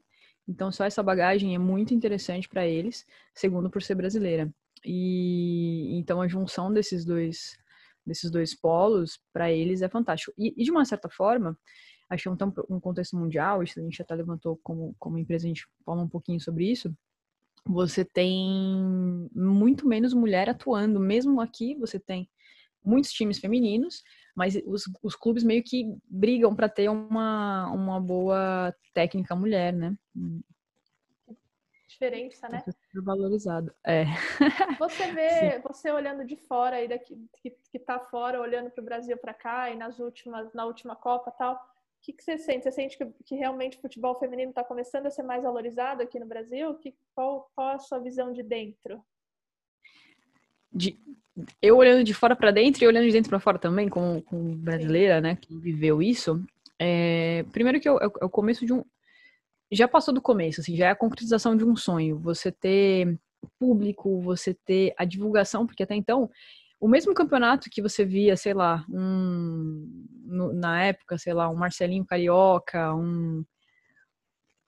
Então 0.47 0.71
só 0.71 0.85
essa 0.85 1.01
bagagem 1.01 1.55
é 1.55 1.57
muito 1.57 1.91
interessante 1.91 2.47
para 2.47 2.67
eles, 2.67 3.07
segundo 3.33 3.67
por 3.67 3.81
ser 3.81 3.95
brasileira. 3.95 4.53
E 4.85 5.97
então 5.97 6.21
a 6.21 6.27
junção 6.27 6.71
desses 6.71 7.03
dois 7.03 7.57
desses 8.05 8.29
dois 8.29 8.53
polos 8.53 9.19
para 9.33 9.51
eles 9.51 9.81
é 9.81 9.89
fantástico. 9.89 10.31
E, 10.37 10.53
e, 10.55 10.63
de 10.63 10.69
uma 10.69 10.85
certa 10.85 11.09
forma, 11.09 11.57
achei 12.07 12.31
um, 12.31 12.37
um 12.69 12.79
contexto 12.79 13.17
mundial, 13.17 13.63
isso 13.63 13.79
a 13.79 13.83
gente 13.83 13.99
até 13.99 14.13
levantou 14.13 14.59
como 14.63 14.95
como 14.99 15.17
empresa 15.17 15.45
a 15.45 15.49
gente 15.49 15.67
fala 15.83 16.03
um 16.03 16.09
pouquinho 16.09 16.39
sobre 16.39 16.71
isso 16.71 16.95
você 17.67 18.05
tem 18.05 19.29
muito 19.33 19.87
menos 19.87 20.13
mulher 20.13 20.49
atuando. 20.49 20.99
Mesmo 20.99 21.41
aqui, 21.41 21.75
você 21.75 21.99
tem 21.99 22.29
muitos 22.85 23.11
times 23.11 23.39
femininos, 23.39 24.03
mas 24.35 24.55
os, 24.65 24.83
os 25.01 25.15
clubes 25.15 25.43
meio 25.43 25.63
que 25.63 25.85
brigam 26.05 26.55
para 26.55 26.69
ter 26.69 26.89
uma, 26.89 27.71
uma 27.71 27.99
boa 27.99 28.73
técnica 28.93 29.35
mulher, 29.35 29.73
né? 29.73 29.95
Diferença, 31.87 32.49
né? 32.49 32.63
Valorizado. 32.93 33.73
É. 33.85 34.05
Você 34.79 35.11
vê, 35.13 35.29
Sim. 35.55 35.61
você 35.63 35.91
olhando 35.91 36.25
de 36.25 36.35
fora 36.35 36.75
aí 36.75 36.87
daqui, 36.87 37.17
que, 37.41 37.51
que 37.71 37.79
tá 37.79 37.99
fora, 37.99 38.41
olhando 38.41 38.69
para 38.69 38.81
o 38.81 38.85
Brasil 38.85 39.17
para 39.17 39.33
cá 39.33 39.69
e 39.71 39.75
nas 39.75 39.99
últimas, 39.99 40.53
na 40.53 40.65
última 40.65 40.95
Copa 40.95 41.31
tal, 41.31 41.57
que, 42.05 42.13
que 42.13 42.23
você 42.23 42.37
sente? 42.37 42.63
Você 42.63 42.71
sente 42.71 42.97
que, 42.97 43.05
que 43.23 43.35
realmente 43.35 43.77
o 43.77 43.81
futebol 43.81 44.17
feminino 44.19 44.51
está 44.51 44.63
começando 44.63 45.07
a 45.07 45.11
ser 45.11 45.23
mais 45.23 45.41
valorizado 45.41 46.03
aqui 46.03 46.19
no 46.19 46.27
Brasil? 46.27 46.75
Que, 46.75 46.95
qual, 47.15 47.49
qual 47.55 47.69
a 47.69 47.79
sua 47.79 47.99
visão 47.99 48.31
de 48.31 48.43
dentro? 48.43 49.03
De, 50.71 50.99
eu 51.61 51.77
olhando 51.77 52.03
de 52.03 52.13
fora 52.13 52.35
para 52.35 52.51
dentro 52.51 52.83
e 52.83 52.87
olhando 52.87 53.05
de 53.05 53.11
dentro 53.11 53.29
para 53.29 53.39
fora 53.39 53.59
também, 53.59 53.89
como, 53.89 54.21
como 54.21 54.55
brasileira, 54.55 55.19
né, 55.19 55.35
que 55.35 55.55
viveu 55.57 56.01
isso. 56.01 56.43
É, 56.79 57.43
primeiro 57.51 57.79
que 57.79 57.87
é, 57.89 57.91
é 57.91 58.25
o 58.25 58.29
começo 58.29 58.65
de 58.65 58.73
um. 58.73 58.83
Já 59.71 59.87
passou 59.87 60.13
do 60.13 60.21
começo, 60.21 60.61
assim, 60.61 60.75
já 60.75 60.87
é 60.87 60.89
a 60.91 60.95
concretização 60.95 61.55
de 61.55 61.65
um 61.65 61.75
sonho. 61.75 62.17
Você 62.19 62.51
ter 62.51 63.17
público, 63.59 64.21
você 64.21 64.53
ter 64.53 64.93
a 64.97 65.05
divulgação, 65.05 65.65
porque 65.65 65.83
até 65.83 65.95
então 65.95 66.29
o 66.79 66.87
mesmo 66.87 67.13
campeonato 67.13 67.69
que 67.69 67.81
você 67.81 68.05
via, 68.05 68.35
sei 68.37 68.53
lá, 68.53 68.85
um, 68.89 70.05
no, 70.23 70.53
na 70.53 70.83
época, 70.83 71.17
sei 71.17 71.33
lá, 71.33 71.49
um 71.49 71.55
Marcelinho 71.55 72.05
Carioca, 72.05 72.93
um, 72.93 73.43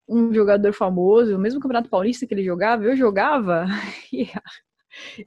um 0.08 0.34
jogador 0.34 0.74
famoso, 0.74 1.36
o 1.36 1.40
mesmo 1.40 1.60
campeonato 1.60 1.90
paulista 1.90 2.26
que 2.26 2.34
ele 2.34 2.44
jogava, 2.44 2.84
eu 2.84 2.96
jogava 2.96 3.66
e, 4.12 4.30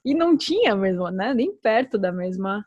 e 0.05 0.15
não 0.15 0.37
tinha 0.37 0.75
mesmo, 0.75 1.09
né, 1.11 1.35
nem 1.35 1.55
perto 1.57 1.99
da 1.99 2.13
mesma 2.13 2.65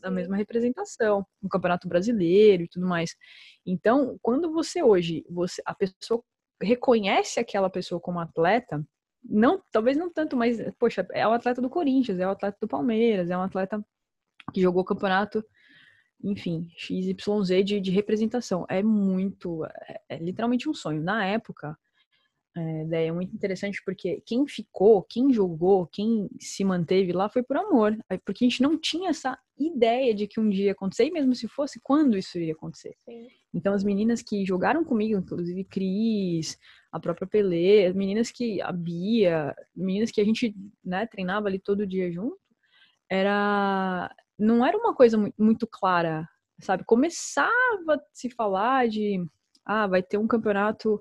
da 0.00 0.10
mesma 0.10 0.36
representação, 0.36 1.24
um 1.42 1.48
campeonato 1.48 1.88
brasileiro 1.88 2.64
e 2.64 2.68
tudo 2.68 2.86
mais. 2.86 3.16
Então, 3.64 4.18
quando 4.20 4.52
você 4.52 4.82
hoje, 4.82 5.24
você 5.30 5.62
a 5.64 5.74
pessoa 5.74 6.22
reconhece 6.60 7.40
aquela 7.40 7.70
pessoa 7.70 8.00
como 8.00 8.18
atleta, 8.18 8.84
não, 9.24 9.62
talvez 9.70 9.96
não 9.96 10.12
tanto, 10.12 10.36
mas, 10.36 10.58
poxa, 10.78 11.06
é 11.12 11.26
o 11.26 11.32
atleta 11.32 11.60
do 11.60 11.70
Corinthians, 11.70 12.18
é 12.18 12.26
o 12.26 12.30
atleta 12.30 12.58
do 12.60 12.68
Palmeiras, 12.68 13.30
é 13.30 13.36
um 13.36 13.42
atleta 13.42 13.84
que 14.52 14.60
jogou 14.60 14.82
o 14.82 14.84
campeonato, 14.84 15.44
enfim, 16.22 16.68
XYZ 16.76 17.64
de, 17.64 17.80
de 17.80 17.90
representação. 17.90 18.66
É 18.68 18.82
muito, 18.82 19.64
é, 19.64 20.00
é, 20.08 20.18
literalmente 20.18 20.68
um 20.68 20.74
sonho. 20.74 21.02
Na 21.02 21.24
época, 21.24 21.76
é, 22.54 23.06
é 23.06 23.12
muito 23.12 23.34
interessante 23.34 23.82
porque 23.84 24.22
quem 24.26 24.46
ficou, 24.46 25.02
quem 25.02 25.32
jogou, 25.32 25.86
quem 25.86 26.28
se 26.38 26.62
manteve 26.64 27.12
lá 27.12 27.28
foi 27.28 27.42
por 27.42 27.56
amor. 27.56 27.96
Porque 28.24 28.44
a 28.44 28.48
gente 28.48 28.62
não 28.62 28.78
tinha 28.78 29.10
essa 29.10 29.38
ideia 29.58 30.14
de 30.14 30.26
que 30.26 30.38
um 30.38 30.48
dia 30.48 30.66
ia 30.66 30.72
acontecer, 30.72 31.06
e 31.06 31.10
mesmo 31.10 31.34
se 31.34 31.48
fosse, 31.48 31.80
quando 31.82 32.16
isso 32.16 32.38
iria 32.38 32.52
acontecer. 32.52 32.94
Sim. 33.04 33.28
Então, 33.54 33.74
as 33.74 33.84
meninas 33.84 34.22
que 34.22 34.44
jogaram 34.44 34.84
comigo, 34.84 35.18
inclusive 35.18 35.64
Cris, 35.64 36.58
a 36.90 36.98
própria 36.98 37.26
Pelé, 37.26 37.86
as 37.86 37.94
meninas 37.94 38.30
que, 38.30 38.60
a 38.60 38.72
Bia, 38.72 39.54
meninas 39.74 40.10
que 40.10 40.20
a 40.20 40.24
gente 40.24 40.54
né, 40.84 41.06
treinava 41.06 41.48
ali 41.48 41.58
todo 41.58 41.86
dia 41.86 42.10
junto, 42.10 42.38
era, 43.10 44.14
não 44.38 44.64
era 44.64 44.76
uma 44.76 44.94
coisa 44.94 45.18
muito 45.38 45.66
clara, 45.66 46.26
sabe? 46.60 46.84
Começava 46.84 47.50
a 47.90 48.00
se 48.12 48.30
falar 48.30 48.88
de, 48.88 49.22
ah, 49.64 49.86
vai 49.86 50.02
ter 50.02 50.16
um 50.16 50.26
campeonato 50.26 51.00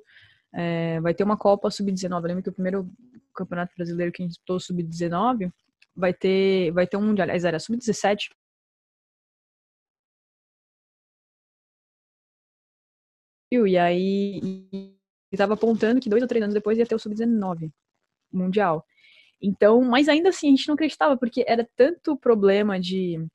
É, 0.54 1.00
vai 1.02 1.14
ter 1.14 1.24
uma 1.24 1.38
Copa 1.38 1.70
Sub-19. 1.70 2.24
Lembra 2.28 2.44
que 2.44 2.50
o 2.50 2.54
primeiro 2.54 2.90
Campeonato 3.34 3.74
Brasileiro 3.76 4.12
que 4.12 4.22
a 4.22 4.26
gente 4.26 4.34
disputou 4.34 4.60
Sub-19 4.60 5.52
vai 5.96 6.14
ter, 6.14 6.72
vai 6.72 6.88
ter 6.88 6.98
um 6.98 7.02
Mundial. 7.02 7.26
Aliás, 7.26 7.46
era 7.46 7.60
Sub-17. 7.60 8.30
E 13.54 13.78
aí 13.78 14.72
estava 15.32 15.54
apontando 15.56 16.00
que 16.00 16.10
dois 16.10 16.22
ou 16.22 16.28
três 16.28 16.42
anos 16.42 16.54
depois 16.54 16.78
ia 16.78 16.86
ter 16.86 16.96
o 16.96 17.00
Sub-19 17.00 17.72
Mundial. 18.32 18.86
Então, 19.42 19.82
mas 19.82 20.08
ainda 20.08 20.30
assim, 20.30 20.48
a 20.48 20.52
gente 20.52 20.68
não 20.68 20.76
acreditava, 20.76 21.18
porque 21.18 21.44
era 21.48 21.68
tanto 21.76 22.16
problema 22.16 22.80
de 22.80 23.26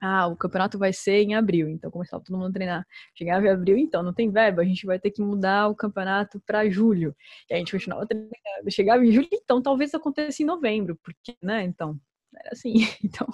ah, 0.00 0.26
o 0.28 0.36
campeonato 0.36 0.78
vai 0.78 0.92
ser 0.92 1.22
em 1.22 1.34
abril, 1.34 1.68
então 1.68 1.90
começava 1.90 2.22
todo 2.24 2.36
mundo 2.36 2.48
a 2.50 2.52
treinar. 2.52 2.86
Chegava 3.14 3.46
em 3.46 3.50
abril, 3.50 3.76
então 3.76 4.02
não 4.02 4.14
tem 4.14 4.30
verba, 4.30 4.62
a 4.62 4.64
gente 4.64 4.86
vai 4.86 4.98
ter 4.98 5.10
que 5.10 5.20
mudar 5.20 5.68
o 5.68 5.74
campeonato 5.76 6.40
para 6.46 6.68
julho. 6.70 7.14
E 7.48 7.54
a 7.54 7.58
gente 7.58 7.72
continuava 7.72 8.06
treinando. 8.06 8.32
Chegava 8.70 9.04
em 9.04 9.12
julho, 9.12 9.28
então 9.32 9.60
talvez 9.60 9.94
aconteça 9.94 10.42
em 10.42 10.46
novembro, 10.46 10.98
porque, 11.02 11.36
né? 11.42 11.62
Então, 11.64 11.98
era 12.34 12.50
assim. 12.52 12.74
Então, 13.04 13.26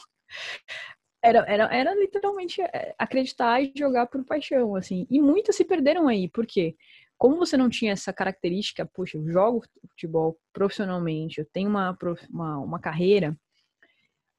era, 1.22 1.44
era, 1.48 1.64
era 1.74 1.94
literalmente 1.94 2.60
é, 2.62 2.94
acreditar 2.98 3.60
e 3.60 3.72
jogar 3.76 4.06
por 4.06 4.24
paixão, 4.24 4.74
assim. 4.74 5.06
E 5.10 5.20
muitos 5.20 5.56
se 5.56 5.64
perderam 5.64 6.08
aí, 6.08 6.28
por 6.28 6.46
quê? 6.46 6.76
Como 7.18 7.36
você 7.36 7.56
não 7.56 7.70
tinha 7.70 7.92
essa 7.92 8.12
característica, 8.12 8.86
puxa, 8.86 9.16
eu 9.18 9.26
jogo 9.30 9.64
futebol 9.90 10.38
profissionalmente, 10.52 11.40
eu 11.40 11.46
tenho 11.46 11.68
uma, 11.70 11.96
uma, 12.30 12.58
uma 12.58 12.80
carreira, 12.80 13.36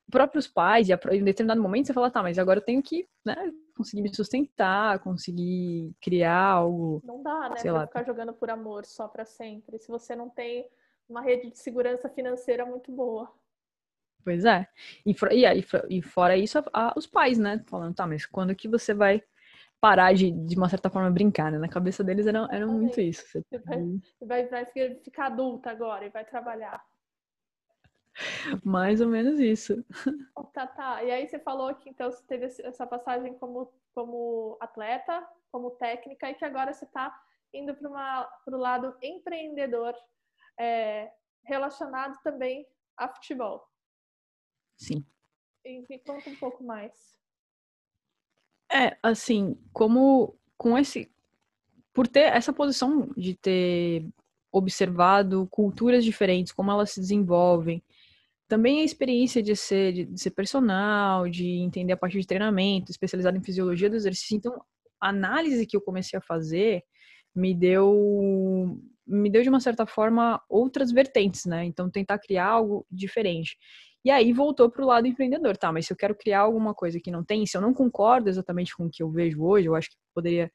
próprios 0.10 0.48
pais, 0.48 0.90
e 0.90 0.94
em 0.94 1.24
determinado 1.24 1.62
momento 1.62 1.88
você 1.88 1.94
fala, 1.94 2.10
tá, 2.10 2.24
mas 2.24 2.40
agora 2.40 2.60
eu 2.60 2.64
tenho 2.64 2.82
que, 2.82 3.08
né, 3.26 3.52
conseguir 3.76 4.02
me 4.02 4.14
sustentar, 4.14 5.00
conseguir 5.00 5.94
criar 6.02 6.42
algo. 6.42 7.02
Não 7.04 7.22
dá, 7.22 7.50
né, 7.50 7.58
sei 7.58 7.72
pra 7.72 7.80
lá. 7.82 7.88
ficar 7.88 8.04
jogando 8.04 8.34
por 8.34 8.50
amor 8.50 8.86
só 8.86 9.08
para 9.08 9.26
sempre, 9.26 9.78
se 9.80 9.88
você 9.88 10.16
não 10.16 10.30
tem 10.30 10.68
uma 11.10 11.22
rede 11.22 11.50
de 11.50 11.58
segurança 11.58 12.10
financeira 12.10 12.66
muito 12.66 12.92
boa. 12.92 13.32
Pois 14.24 14.44
é. 14.44 14.68
E, 15.06 15.12
e, 15.12 15.98
e 15.98 16.02
fora 16.02 16.36
isso, 16.36 16.60
a, 16.60 16.64
a, 16.74 16.94
os 16.98 17.08
pais, 17.08 17.38
né, 17.38 17.64
falando, 17.68 17.96
tá, 17.96 18.06
mas 18.06 18.26
quando 18.26 18.56
que 18.56 18.68
você 18.68 18.94
vai 18.94 19.24
parar 19.80 20.14
de, 20.14 20.32
de 20.32 20.56
uma 20.58 20.70
certa 20.70 20.90
forma, 20.90 21.10
brincar, 21.12 21.52
né? 21.52 21.58
Na 21.58 21.70
cabeça 21.70 22.04
deles 22.04 22.26
era, 22.28 22.48
era 22.52 22.66
muito 22.66 23.00
isso. 23.00 23.26
Você 23.28 23.60
vai, 23.60 23.84
vai, 24.22 24.48
vai 24.48 24.66
ficar 24.66 25.28
adulta 25.28 25.70
agora 25.70 26.06
e 26.06 26.10
vai 26.10 26.26
trabalhar. 26.26 26.84
Mais 28.64 29.02
ou 29.02 29.08
menos 29.08 29.40
isso. 29.40 29.84
Tá, 30.54 30.68
tá. 30.68 31.04
E 31.04 31.12
aí 31.12 31.28
você 31.28 31.40
falou 31.40 31.74
que 31.76 31.90
então 31.90 32.10
você 32.10 32.24
teve 32.24 32.46
essa 32.46 32.88
passagem 32.88 33.38
como, 33.38 33.72
como 33.94 34.58
atleta, 34.60 35.28
como 35.52 35.72
técnica, 35.72 36.30
e 36.30 36.34
que 36.34 36.46
agora 36.46 36.74
você 36.74 36.86
está 36.86 37.16
indo 37.54 37.76
para 37.76 38.30
o 38.48 38.58
lado 38.58 38.98
empreendedor, 39.02 39.96
é, 40.60 41.12
relacionado 41.44 42.20
também 42.24 42.68
a 42.98 43.08
futebol. 43.08 43.68
Sim. 44.76 45.06
E 45.64 45.86
me 45.90 46.00
conta 46.00 46.30
um 46.30 46.36
pouco 46.36 46.64
mais. 46.64 47.18
É, 48.72 48.98
assim, 49.02 49.56
como 49.72 50.38
com 50.58 50.78
esse. 50.78 51.12
Por 51.94 52.08
ter 52.08 52.34
essa 52.34 52.54
posição 52.54 53.08
de 53.16 53.36
ter 53.36 54.06
observado 54.52 55.48
culturas 55.48 56.04
diferentes, 56.04 56.54
como 56.54 56.72
elas 56.72 56.92
se 56.92 57.00
desenvolvem, 57.00 57.84
também 58.48 58.82
a 58.82 58.84
experiência 58.84 59.44
de 59.44 59.56
ser, 59.56 59.94
de, 59.94 60.06
de 60.06 60.22
ser 60.22 60.32
personal, 60.32 61.28
de 61.30 61.48
entender 61.60 61.94
a 61.94 61.98
parte 61.98 62.20
de 62.20 62.26
treinamento, 62.26 62.92
especializado 62.92 63.38
em 63.38 63.44
fisiologia 63.44 63.90
do 63.90 63.96
exercício. 63.96 64.38
Então, 64.38 64.62
a 65.02 65.10
análise 65.10 65.66
que 65.66 65.76
eu 65.76 65.82
comecei 65.82 66.18
a 66.18 66.22
fazer 66.22 66.84
me 67.36 67.54
deu 67.54 68.80
me 69.06 69.30
deu 69.30 69.42
de 69.42 69.48
uma 69.48 69.62
certa 69.62 69.86
forma 69.86 70.42
outras 70.50 70.92
vertentes, 70.92 71.46
né? 71.46 71.64
Então 71.64 71.90
tentar 71.90 72.20
criar 72.20 72.48
algo 72.48 72.86
diferente. 72.92 73.58
E 74.04 74.12
aí 74.12 74.34
voltou 74.34 74.70
para 74.70 74.84
o 74.84 74.88
lado 74.88 75.08
empreendedor, 75.08 75.56
tá? 75.56 75.72
Mas 75.72 75.86
se 75.88 75.94
eu 75.94 75.98
quero 75.98 76.16
criar 76.16 76.42
alguma 76.42 76.74
coisa 76.74 77.00
que 77.00 77.12
não 77.12 77.24
tem, 77.24 77.46
se 77.46 77.56
eu 77.56 77.62
não 77.62 77.74
concordo 77.74 78.30
exatamente 78.30 78.76
com 78.76 78.86
o 78.86 78.90
que 78.90 79.02
eu 79.02 79.10
vejo 79.10 79.44
hoje, 79.44 79.68
eu 79.68 79.76
acho 79.76 79.90
que 79.90 79.98
poderia 80.14 80.52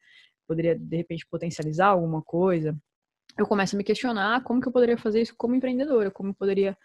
poderia 0.46 0.78
de 0.78 0.96
repente 0.96 1.26
potencializar 1.26 1.88
alguma 1.88 2.20
coisa. 2.22 2.76
Eu 3.38 3.46
começo 3.46 3.74
a 3.74 3.78
me 3.78 3.84
questionar 3.84 4.42
como 4.44 4.60
que 4.60 4.68
eu 4.68 4.72
poderia 4.72 4.98
fazer 4.98 5.22
isso 5.22 5.34
como 5.36 5.54
empreendedora, 5.54 6.10
como 6.10 6.30
eu 6.30 6.34
poderia 6.34 6.76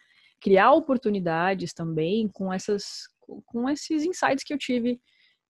criar 0.41 0.71
oportunidades 0.71 1.73
também 1.73 2.27
com 2.27 2.51
essas 2.53 3.07
com 3.45 3.69
esses 3.69 4.05
insights 4.05 4.43
que 4.43 4.53
eu 4.53 4.57
tive 4.57 5.01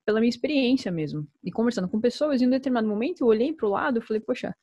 pela 0.06 0.20
minha 0.20 0.30
experiência 0.30 0.92
mesmo. 0.92 1.28
E 1.44 1.52
conversando 1.52 1.88
com 1.88 2.00
pessoas, 2.00 2.42
em 2.42 2.48
um 2.48 2.50
determinado 2.50 2.88
momento 2.88 3.22
eu 3.22 3.28
olhei 3.28 3.54
para 3.54 3.68
o 3.68 3.72
lado 3.72 4.00
e 4.00 4.02
falei, 4.02 4.22
poxa, 4.22 4.56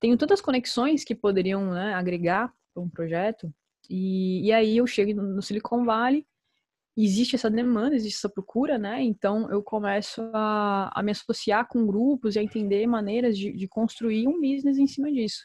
tenho 0.00 0.16
tantas 0.16 0.40
conexões 0.40 1.04
que 1.04 1.14
poderiam 1.14 1.72
né, 1.72 1.94
agregar 1.94 2.52
para 2.74 2.82
um 2.82 2.88
projeto. 2.88 3.52
E, 3.88 4.46
e 4.46 4.52
aí 4.52 4.76
eu 4.76 4.86
chego 4.86 5.20
no, 5.22 5.40
Silicon 5.40 5.84
Valley, 5.84 6.26
existe 6.96 7.36
essa 7.36 7.50
demanda, 7.50 7.94
existe 7.94 8.18
essa 8.18 8.28
procura, 8.28 8.78
né? 8.78 9.02
Então 9.02 9.50
eu 9.50 9.62
começo 9.62 10.22
a, 10.34 10.90
a 10.92 11.02
me 11.02 11.12
associar 11.12 11.66
com 11.68 11.86
grupos 11.86 12.34
e 12.34 12.38
a 12.38 12.42
entender 12.42 12.86
maneiras 12.86 13.38
de, 13.38 13.52
de 13.52 13.68
construir 13.68 14.28
um 14.28 14.40
business 14.40 14.76
em 14.76 14.86
cima 14.86 15.10
disso. 15.10 15.44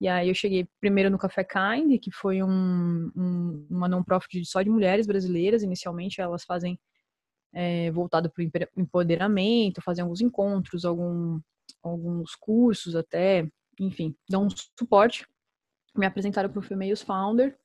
E 0.00 0.08
aí 0.08 0.28
eu 0.28 0.34
cheguei 0.34 0.66
primeiro 0.80 1.10
no 1.10 1.18
Café 1.18 1.44
Kind, 1.44 1.98
que 2.00 2.10
foi 2.10 2.42
um, 2.42 3.10
um, 3.14 3.66
uma 3.68 3.86
non-profit 3.86 4.44
só 4.46 4.62
de 4.62 4.70
mulheres 4.70 5.06
brasileiras. 5.06 5.62
Inicialmente 5.62 6.20
elas 6.20 6.42
fazem 6.44 6.78
é, 7.52 7.90
voltado 7.90 8.30
para 8.30 8.42
o 8.42 8.80
empoderamento, 8.80 9.82
fazem 9.82 10.02
alguns 10.02 10.22
encontros, 10.22 10.86
algum, 10.86 11.38
alguns 11.82 12.34
cursos 12.34 12.96
até, 12.96 13.46
enfim, 13.78 14.16
dão 14.28 14.46
um 14.46 14.48
suporte. 14.78 15.26
Me 15.94 16.06
apresentaram 16.06 16.48
para 16.48 16.60
o 16.60 16.62
Females 16.62 17.02
Founder, 17.02 17.58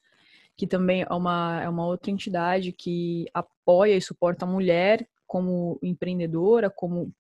que 0.57 0.67
também 0.67 1.05
é 1.09 1.13
uma, 1.13 1.61
é 1.61 1.69
uma 1.69 1.85
outra 1.85 2.11
entidade 2.11 2.73
que 2.73 3.27
apoia 3.33 3.95
e 3.95 4.01
suporta 4.01 4.43
a 4.43 4.47
mulher 4.47 5.07
como 5.25 5.79
empreendedora, 5.81 6.69
como 6.69 7.13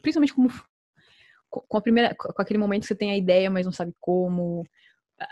principalmente 0.00 0.34
como 0.34 0.48
com 1.50 1.76
a 1.76 1.80
primeira, 1.80 2.14
com 2.14 2.40
aquele 2.40 2.58
momento 2.58 2.82
que 2.82 2.88
você 2.88 2.94
tem 2.94 3.10
a 3.10 3.16
ideia, 3.16 3.50
mas 3.50 3.66
não 3.66 3.72
sabe 3.72 3.92
como. 4.00 4.64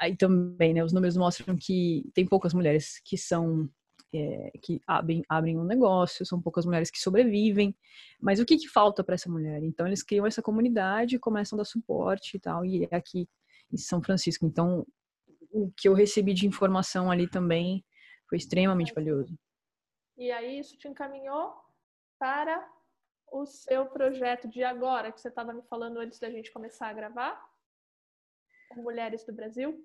Aí 0.00 0.16
também, 0.16 0.74
né, 0.74 0.84
os 0.84 0.92
números 0.92 1.16
mostram 1.16 1.56
que 1.56 2.10
tem 2.14 2.26
poucas 2.26 2.52
mulheres 2.52 3.00
que 3.04 3.16
são 3.16 3.68
é, 4.12 4.50
que 4.62 4.80
abrem, 4.86 5.22
abrem 5.28 5.58
um 5.58 5.64
negócio, 5.64 6.26
são 6.26 6.40
poucas 6.40 6.66
mulheres 6.66 6.90
que 6.90 6.98
sobrevivem. 6.98 7.74
Mas 8.20 8.40
o 8.40 8.44
que, 8.44 8.56
que 8.56 8.68
falta 8.68 9.04
para 9.04 9.14
essa 9.14 9.30
mulher? 9.30 9.62
Então 9.62 9.86
eles 9.86 10.02
criam 10.02 10.26
essa 10.26 10.42
comunidade, 10.42 11.18
começam 11.18 11.56
a 11.56 11.60
dar 11.60 11.64
suporte 11.64 12.36
e 12.36 12.40
tal. 12.40 12.64
E 12.64 12.88
é 12.90 12.96
aqui 12.96 13.28
em 13.72 13.76
São 13.76 14.02
Francisco. 14.02 14.44
Então 14.44 14.86
o 15.50 15.70
que 15.76 15.88
eu 15.88 15.94
recebi 15.94 16.34
de 16.34 16.46
informação 16.46 17.10
ali 17.10 17.28
também 17.28 17.84
foi 18.28 18.38
extremamente 18.38 18.92
valioso. 18.92 19.38
E 20.16 20.30
aí 20.30 20.58
isso 20.58 20.76
te 20.76 20.88
encaminhou 20.88 21.54
para 22.18 22.68
o 23.32 23.46
seu 23.46 23.86
projeto 23.86 24.48
de 24.48 24.62
agora, 24.62 25.12
que 25.12 25.20
você 25.20 25.28
estava 25.28 25.52
me 25.52 25.62
falando 25.62 25.98
antes 25.98 26.18
da 26.18 26.30
gente 26.30 26.52
começar 26.52 26.88
a 26.88 26.92
gravar? 26.92 27.40
Mulheres 28.76 29.24
do 29.24 29.32
Brasil? 29.32 29.84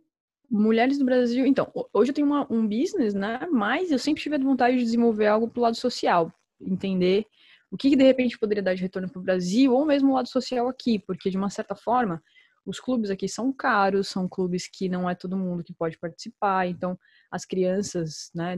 Mulheres 0.49 0.97
do 0.97 1.05
Brasil. 1.05 1.45
Então, 1.45 1.71
hoje 1.93 2.11
eu 2.11 2.15
tenho 2.15 2.27
uma, 2.27 2.45
um 2.51 2.67
business, 2.67 3.13
né? 3.13 3.47
Mas 3.51 3.91
eu 3.91 3.99
sempre 3.99 4.21
tive 4.21 4.35
a 4.35 4.39
vontade 4.39 4.77
de 4.77 4.83
desenvolver 4.83 5.27
algo 5.27 5.49
pro 5.49 5.61
lado 5.61 5.75
social. 5.75 6.31
Entender 6.61 7.25
o 7.71 7.77
que, 7.77 7.89
que 7.89 7.95
de 7.95 8.03
repente 8.03 8.37
poderia 8.37 8.61
dar 8.61 8.75
de 8.75 8.81
retorno 8.81 9.09
para 9.09 9.19
o 9.19 9.23
Brasil, 9.23 9.73
ou 9.73 9.85
mesmo 9.85 10.11
o 10.11 10.13
lado 10.13 10.29
social 10.29 10.67
aqui, 10.67 10.99
porque 10.99 11.29
de 11.29 11.37
uma 11.37 11.49
certa 11.49 11.75
forma 11.75 12.21
os 12.65 12.79
clubes 12.79 13.09
aqui 13.09 13.27
são 13.27 13.51
caros, 13.51 14.07
são 14.07 14.27
clubes 14.27 14.67
que 14.67 14.87
não 14.87 15.09
é 15.09 15.15
todo 15.15 15.37
mundo 15.37 15.63
que 15.63 15.73
pode 15.73 15.97
participar, 15.97 16.67
então 16.67 16.97
as 17.29 17.45
crianças, 17.45 18.29
né, 18.33 18.57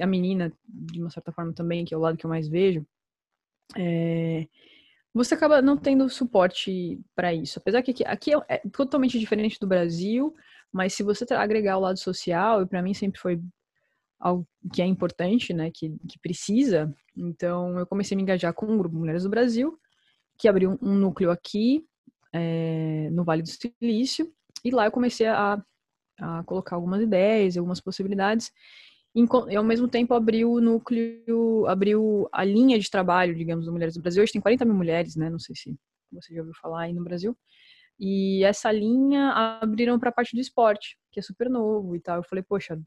a 0.00 0.06
menina, 0.06 0.52
de 0.66 1.00
uma 1.00 1.10
certa 1.10 1.32
forma 1.32 1.52
também, 1.52 1.84
que 1.84 1.94
é 1.94 1.96
o 1.96 2.00
lado 2.00 2.16
que 2.16 2.26
eu 2.26 2.30
mais 2.30 2.48
vejo, 2.48 2.84
é, 3.74 4.46
você 5.12 5.34
acaba 5.34 5.62
não 5.62 5.76
tendo 5.76 6.08
suporte 6.10 7.00
para 7.14 7.32
isso. 7.32 7.58
Apesar 7.58 7.82
que 7.82 7.90
aqui, 7.90 8.04
aqui 8.04 8.34
é, 8.34 8.40
é, 8.48 8.58
totalmente 8.70 9.18
diferente 9.18 9.58
do 9.58 9.66
Brasil, 9.66 10.34
mas 10.70 10.92
se 10.92 11.02
você 11.02 11.24
agregar 11.32 11.78
o 11.78 11.80
lado 11.80 11.98
social, 11.98 12.62
e 12.62 12.66
para 12.66 12.82
mim 12.82 12.92
sempre 12.92 13.18
foi 13.18 13.40
algo 14.20 14.46
que 14.72 14.82
é 14.82 14.84
importante, 14.84 15.54
né, 15.54 15.70
que, 15.72 15.90
que 16.08 16.18
precisa, 16.18 16.94
então 17.16 17.78
eu 17.78 17.86
comecei 17.86 18.14
a 18.14 18.16
me 18.16 18.22
engajar 18.22 18.52
com 18.52 18.66
um 18.66 18.76
grupo 18.76 18.96
Mulheres 18.96 19.22
do 19.22 19.30
Brasil, 19.30 19.78
que 20.38 20.48
abriu 20.48 20.78
um, 20.82 20.94
núcleo 20.94 21.30
aqui, 21.30 21.82
é, 22.32 23.08
no 23.10 23.24
Vale 23.24 23.42
do 23.42 23.48
Silício, 23.48 24.30
e 24.62 24.70
lá 24.70 24.84
eu 24.84 24.92
comecei 24.92 25.26
a, 25.26 25.62
a 26.20 26.42
colocar 26.44 26.76
algumas 26.76 27.00
ideias, 27.00 27.56
algumas 27.56 27.80
possibilidades, 27.80 28.52
e 29.48 29.56
ao 29.56 29.64
mesmo 29.64 29.88
tempo 29.88 30.12
abriu 30.12 30.52
o 30.52 30.60
núcleo, 30.60 31.66
abriu 31.66 32.28
a 32.30 32.44
linha 32.44 32.78
de 32.78 32.90
trabalho, 32.90 33.34
digamos, 33.34 33.64
do 33.64 33.72
Mulheres 33.72 33.94
do 33.94 34.02
Brasil. 34.02 34.22
Hoje 34.22 34.32
tem 34.32 34.42
40 34.42 34.64
mil 34.66 34.74
mulheres, 34.74 35.16
né? 35.16 35.30
Não 35.30 35.38
sei 35.38 35.56
se 35.56 35.74
você 36.12 36.34
já 36.34 36.40
ouviu 36.40 36.54
falar 36.54 36.82
aí 36.82 36.92
no 36.92 37.02
Brasil. 37.02 37.36
E 37.98 38.44
essa 38.44 38.70
linha 38.70 39.30
abriram 39.62 39.98
para 39.98 40.10
a 40.10 40.12
parte 40.12 40.34
do 40.34 40.40
esporte, 40.40 40.98
que 41.10 41.18
é 41.18 41.22
super 41.22 41.48
novo 41.48 41.96
e 41.96 42.00
tal. 42.00 42.18
Eu 42.18 42.22
falei, 42.24 42.44
poxa, 42.46 42.78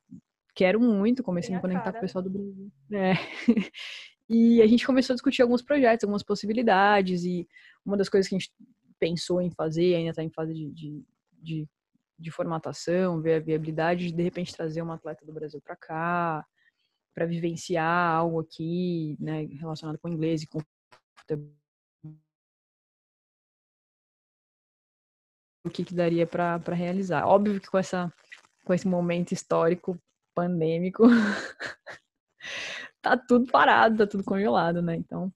quero 0.54 0.80
muito, 0.80 1.24
comecei 1.24 1.52
a 1.52 1.58
me 1.58 1.62
conectar 1.62 1.86
cara. 1.86 1.94
com 1.94 2.00
o 2.00 2.02
pessoal 2.02 2.24
do 2.24 2.30
Brasil. 2.30 2.72
É. 2.94 3.14
E 4.32 4.62
a 4.62 4.68
gente 4.68 4.86
começou 4.86 5.14
a 5.14 5.16
discutir 5.16 5.42
alguns 5.42 5.64
projetos, 5.64 6.04
algumas 6.04 6.22
possibilidades, 6.22 7.24
e 7.24 7.48
uma 7.84 7.98
das 7.98 8.08
coisas 8.08 8.30
que 8.30 8.36
a 8.36 8.38
gente 8.38 8.52
pensou 9.00 9.42
em 9.42 9.50
fazer, 9.50 9.96
ainda 9.96 10.12
está 10.12 10.24
em 10.24 10.30
fase 10.30 10.54
de, 10.54 10.70
de, 10.70 11.04
de 11.42 11.68
de 12.20 12.32
formatação, 12.32 13.22
ver 13.22 13.36
a 13.36 13.40
viabilidade 13.40 14.08
de 14.08 14.14
de 14.14 14.24
repente 14.24 14.56
trazer 14.56 14.82
uma 14.82 14.96
atleta 14.96 15.26
do 15.26 15.34
Brasil 15.34 15.62
para 15.62 15.76
cá, 15.76 16.46
para 17.16 17.26
vivenciar 17.26 18.12
algo 18.12 18.40
aqui, 18.42 19.18
né, 19.20 19.44
relacionado 19.46 19.98
com 20.00 20.10
inglês 20.10 20.44
e 20.44 20.48
com 20.48 20.60
futebol. 21.20 21.54
O 25.66 25.70
que, 25.70 25.84
que 25.84 25.94
daria 25.94 26.26
para 26.26 26.58
realizar? 26.74 27.26
Óbvio 27.26 27.60
que 27.60 27.70
com 27.70 27.78
essa 27.78 28.12
com 28.66 28.74
esse 28.74 28.88
momento 28.88 29.32
histórico 29.32 29.98
pandêmico 30.36 31.04
tá 33.02 33.18
tudo 33.18 33.52
parado, 33.52 33.98
tá 33.98 34.08
tudo 34.08 34.24
congelado, 34.24 34.82
né? 34.82 34.96
Então 34.96 35.34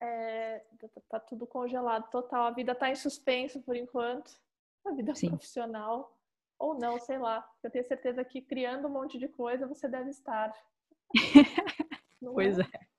é, 0.00 0.58
tá, 0.78 0.88
tá 1.08 1.20
tudo 1.20 1.46
congelado 1.46 2.08
total. 2.10 2.46
A 2.46 2.50
vida 2.50 2.74
tá 2.74 2.90
em 2.90 2.94
suspenso 2.94 3.62
por 3.62 3.74
enquanto. 3.76 4.30
A 4.86 4.92
vida 4.92 5.14
Sim. 5.14 5.28
profissional 5.28 6.16
ou 6.58 6.74
não, 6.74 6.98
sei 7.00 7.18
lá. 7.18 7.48
Eu 7.62 7.70
tenho 7.70 7.84
certeza 7.84 8.24
que 8.24 8.40
criando 8.40 8.86
um 8.86 8.90
monte 8.90 9.18
de 9.18 9.28
coisa 9.28 9.66
você 9.66 9.88
deve 9.88 10.10
estar. 10.10 10.54
pois 12.20 12.58
é. 12.58 12.62
é. 12.62 12.94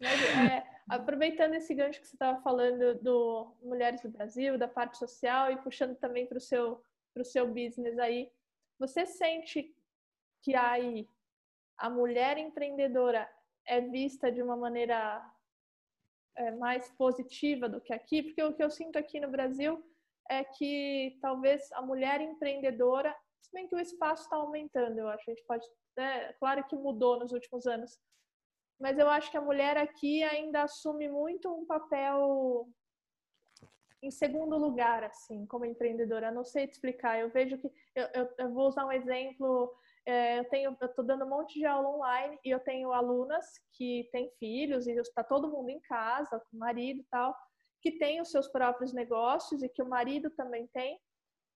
Mas, 0.00 0.22
é, 0.22 0.66
aproveitando 0.88 1.54
esse 1.54 1.74
gancho 1.74 2.00
que 2.00 2.06
você 2.06 2.14
estava 2.14 2.40
falando 2.40 2.94
do 3.02 3.54
Mulheres 3.62 4.00
do 4.00 4.08
Brasil, 4.08 4.56
da 4.56 4.66
parte 4.66 4.96
social 4.96 5.52
e 5.52 5.58
puxando 5.58 5.96
também 5.96 6.26
para 6.26 6.38
o 6.38 6.40
seu, 6.40 6.82
pro 7.12 7.24
seu 7.24 7.46
business 7.46 7.98
aí, 7.98 8.32
você 8.78 9.04
sente 9.04 9.74
que 10.40 10.54
aí 10.54 11.06
a 11.76 11.90
mulher 11.90 12.38
empreendedora 12.38 13.30
é 13.66 13.80
vista 13.80 14.32
de 14.32 14.42
uma 14.42 14.56
maneira 14.56 15.22
é, 16.34 16.50
mais 16.52 16.90
positiva 16.92 17.68
do 17.68 17.80
que 17.80 17.92
aqui? 17.92 18.22
Porque 18.22 18.42
o 18.42 18.54
que 18.54 18.62
eu 18.62 18.70
sinto 18.70 18.98
aqui 18.98 19.20
no 19.20 19.30
Brasil 19.30 19.84
é 20.30 20.44
que 20.44 21.18
talvez 21.20 21.70
a 21.72 21.82
mulher 21.82 22.20
empreendedora, 22.20 23.14
se 23.42 23.52
bem 23.52 23.66
que 23.66 23.74
o 23.74 23.80
espaço 23.80 24.22
está 24.22 24.36
aumentando, 24.36 24.96
eu 24.98 25.08
acho, 25.08 25.28
a 25.28 25.34
gente 25.34 25.44
pode, 25.44 25.66
é, 25.98 26.32
claro 26.34 26.64
que 26.68 26.76
mudou 26.76 27.18
nos 27.18 27.32
últimos 27.32 27.66
anos, 27.66 27.98
mas 28.78 28.96
eu 28.96 29.08
acho 29.08 29.30
que 29.30 29.36
a 29.36 29.42
mulher 29.42 29.76
aqui 29.76 30.22
ainda 30.22 30.62
assume 30.62 31.08
muito 31.08 31.52
um 31.52 31.66
papel 31.66 32.68
em 34.02 34.10
segundo 34.10 34.56
lugar, 34.56 35.04
assim, 35.04 35.44
como 35.46 35.66
empreendedora. 35.66 36.28
Eu 36.28 36.34
não 36.34 36.44
sei 36.44 36.66
te 36.66 36.72
explicar. 36.72 37.18
Eu 37.18 37.28
vejo 37.28 37.58
que 37.58 37.70
eu, 37.94 38.08
eu, 38.14 38.28
eu 38.38 38.54
vou 38.54 38.68
usar 38.68 38.86
um 38.86 38.92
exemplo. 38.92 39.70
É, 40.06 40.38
eu 40.38 40.44
tenho, 40.48 40.76
eu 40.80 40.86
estou 40.86 41.04
dando 41.04 41.26
um 41.26 41.28
monte 41.28 41.58
de 41.58 41.66
aula 41.66 41.90
online 41.90 42.38
e 42.42 42.48
eu 42.48 42.58
tenho 42.60 42.92
alunas 42.92 43.44
que 43.74 44.08
têm 44.12 44.30
filhos 44.38 44.86
e 44.86 44.92
está 44.92 45.22
todo 45.22 45.50
mundo 45.50 45.68
em 45.68 45.80
casa, 45.80 46.40
com 46.50 46.56
marido 46.56 47.00
e 47.00 47.06
tal, 47.10 47.36
que 47.80 47.92
tem 47.92 48.20
os 48.20 48.30
seus 48.30 48.48
próprios 48.48 48.92
negócios 48.92 49.62
e 49.62 49.68
que 49.68 49.82
o 49.82 49.88
marido 49.88 50.30
também 50.30 50.66
tem, 50.68 50.98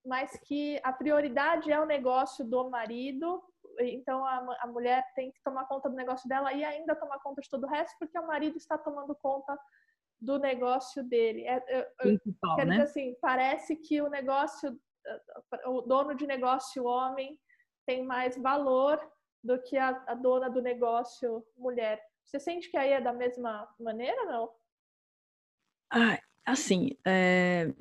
mas 0.04 0.38
que 0.44 0.80
a 0.82 0.92
prioridade 0.92 1.70
é 1.70 1.80
o 1.80 1.86
negócio 1.86 2.44
do 2.44 2.70
marido 2.70 3.42
então 3.80 4.24
a, 4.24 4.56
a 4.60 4.66
mulher 4.66 5.04
tem 5.14 5.30
que 5.32 5.42
tomar 5.42 5.66
conta 5.66 5.88
do 5.88 5.96
negócio 5.96 6.28
dela 6.28 6.52
e 6.52 6.64
ainda 6.64 6.94
tomar 6.94 7.18
conta 7.20 7.40
de 7.40 7.48
todo 7.48 7.64
o 7.64 7.68
resto, 7.68 7.96
porque 7.98 8.18
o 8.18 8.26
marido 8.26 8.56
está 8.56 8.78
tomando 8.78 9.14
conta 9.14 9.58
do 10.20 10.38
negócio 10.38 11.02
dele. 11.02 11.46
É, 11.46 11.90
eu, 12.00 12.20
quero 12.56 12.68
né? 12.68 12.76
dizer 12.76 12.82
assim, 12.82 13.16
parece 13.20 13.76
que 13.76 14.00
o 14.00 14.08
negócio, 14.08 14.78
o 15.66 15.82
dono 15.82 16.14
de 16.14 16.26
negócio 16.26 16.84
homem 16.84 17.38
tem 17.86 18.04
mais 18.04 18.36
valor 18.36 19.00
do 19.42 19.60
que 19.60 19.76
a, 19.76 20.02
a 20.06 20.14
dona 20.14 20.48
do 20.48 20.62
negócio 20.62 21.44
mulher. 21.56 22.02
Você 22.24 22.40
sente 22.40 22.70
que 22.70 22.76
aí 22.76 22.92
é 22.92 23.00
da 23.00 23.12
mesma 23.12 23.68
maneira, 23.78 24.24
não? 24.24 24.50
Ah, 25.94 26.18
assim, 26.44 26.90
é... 27.06 27.72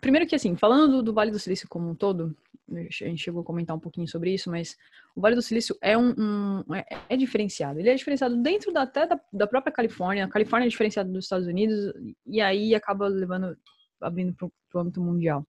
primeiro 0.00 0.26
que 0.26 0.34
assim, 0.34 0.56
falando 0.56 0.96
do, 0.96 1.02
do 1.02 1.14
Vale 1.14 1.30
do 1.30 1.38
Silício 1.38 1.68
como 1.68 1.88
um 1.88 1.94
todo, 1.94 2.36
a 2.68 2.80
gente 2.80 3.22
chegou 3.22 3.42
a 3.42 3.44
comentar 3.44 3.76
um 3.76 3.80
pouquinho 3.80 4.08
sobre 4.08 4.34
isso, 4.34 4.50
mas 4.50 4.76
o 5.14 5.20
Vale 5.20 5.36
do 5.36 5.42
Silício 5.42 5.76
é 5.80 5.96
um, 5.96 6.12
um 6.18 6.74
é, 6.74 6.84
é, 7.10 7.16
diferenciado. 7.16 7.78
Ele 7.78 7.88
é 7.88 7.94
diferenciado 7.94 8.36
dentro 8.36 8.72
da, 8.72 8.82
até 8.82 9.06
da, 9.06 9.20
da, 9.32 9.46
própria 9.46 9.72
Califórnia. 9.72 10.24
A 10.24 10.28
Califórnia 10.28 10.66
é 10.66 10.70
diferenciada 10.70 11.08
dos 11.08 11.24
Estados 11.24 11.46
Unidos 11.46 11.92
e 12.26 12.40
aí 12.40 12.74
acaba 12.74 13.06
levando, 13.06 13.56
abrindo 14.00 14.34
para 14.34 14.48
o 14.74 14.78
âmbito 14.80 15.00
mundial. 15.00 15.46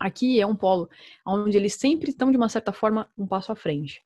Aqui 0.00 0.40
é 0.40 0.46
um 0.46 0.56
polo 0.56 0.88
onde 1.24 1.56
eles 1.56 1.74
sempre 1.74 2.10
estão, 2.10 2.32
de 2.32 2.36
uma 2.36 2.48
certa 2.48 2.72
forma, 2.72 3.08
um 3.16 3.26
passo 3.26 3.52
à 3.52 3.56
frente. 3.56 4.02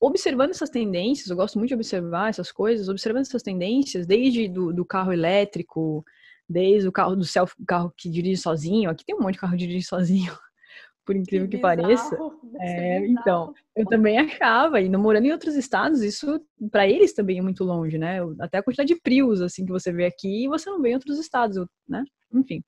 Observando 0.00 0.50
essas 0.50 0.70
tendências, 0.70 1.28
eu 1.28 1.36
gosto 1.36 1.58
muito 1.58 1.68
de 1.68 1.74
observar 1.74 2.28
essas 2.28 2.52
coisas, 2.52 2.88
observando 2.88 3.22
essas 3.22 3.42
tendências, 3.42 4.06
desde 4.06 4.48
do, 4.48 4.72
do 4.72 4.84
carro 4.84 5.12
elétrico, 5.12 6.04
desde 6.48 6.88
o 6.88 6.92
carro 6.92 7.16
do 7.16 7.24
self, 7.24 7.54
carro 7.66 7.92
que 7.96 8.08
dirige 8.08 8.40
sozinho, 8.40 8.90
aqui 8.90 9.04
tem 9.04 9.16
um 9.16 9.20
monte 9.20 9.34
de 9.34 9.40
carro 9.40 9.52
que 9.52 9.66
dirige 9.66 9.86
sozinho, 9.86 10.32
por 11.04 11.16
incrível 11.16 11.48
que, 11.48 11.56
que 11.56 11.62
pareça. 11.62 12.16
É, 12.58 13.06
então, 13.06 13.52
eu 13.76 13.84
também 13.84 14.18
achava, 14.18 14.80
e 14.80 14.88
morando 14.88 15.26
em 15.26 15.32
outros 15.32 15.56
estados, 15.56 16.00
isso 16.00 16.40
para 16.70 16.88
eles 16.88 17.12
também 17.12 17.38
é 17.38 17.42
muito 17.42 17.64
longe, 17.64 17.98
né? 17.98 18.20
Até 18.40 18.56
a 18.56 18.62
quantidade 18.62 18.94
de 18.94 18.98
prios, 18.98 19.42
assim, 19.42 19.66
que 19.66 19.70
você 19.70 19.92
vê 19.92 20.06
aqui, 20.06 20.48
você 20.48 20.70
não 20.70 20.80
vê 20.80 20.90
em 20.90 20.94
outros 20.94 21.18
estados, 21.18 21.62
né? 21.86 22.02
Enfim. 22.32 22.62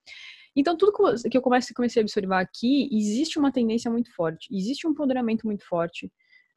Então, 0.55 0.77
tudo 0.77 0.93
que 1.31 1.38
eu 1.38 1.41
comecei, 1.41 1.75
comecei 1.75 2.03
a 2.03 2.05
observar 2.05 2.41
aqui, 2.41 2.88
existe 2.93 3.38
uma 3.38 3.51
tendência 3.51 3.91
muito 3.91 4.14
forte, 4.14 4.55
existe 4.55 4.87
um 4.87 4.91
empoderamento 4.91 5.47
muito 5.47 5.64
forte, 5.67 6.12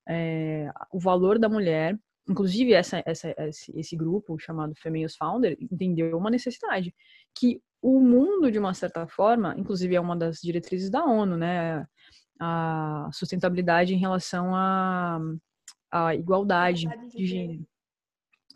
é, 0.07 0.71
o 0.91 0.99
valor 0.99 1.39
da 1.39 1.49
mulher, 1.49 1.97
inclusive 2.27 2.73
essa, 2.73 3.01
essa, 3.05 3.33
esse, 3.37 3.71
esse 3.77 3.95
grupo 3.95 4.37
chamado 4.39 4.73
Females 4.75 5.15
Founder 5.15 5.57
entendeu 5.59 6.17
uma 6.17 6.29
necessidade, 6.29 6.93
que 7.37 7.61
o 7.81 7.99
mundo, 7.99 8.51
de 8.51 8.59
uma 8.59 8.73
certa 8.73 9.07
forma, 9.07 9.55
inclusive 9.57 9.95
é 9.95 9.99
uma 9.99 10.15
das 10.15 10.39
diretrizes 10.39 10.89
da 10.89 11.03
ONU, 11.03 11.35
né? 11.35 11.85
A 12.39 13.09
sustentabilidade 13.13 13.93
em 13.93 13.97
relação 13.97 14.55
à, 14.55 15.19
à 15.91 16.15
igualdade, 16.15 16.85
igualdade 16.85 17.11
de, 17.11 17.17
de 17.17 17.25
gênero. 17.25 17.67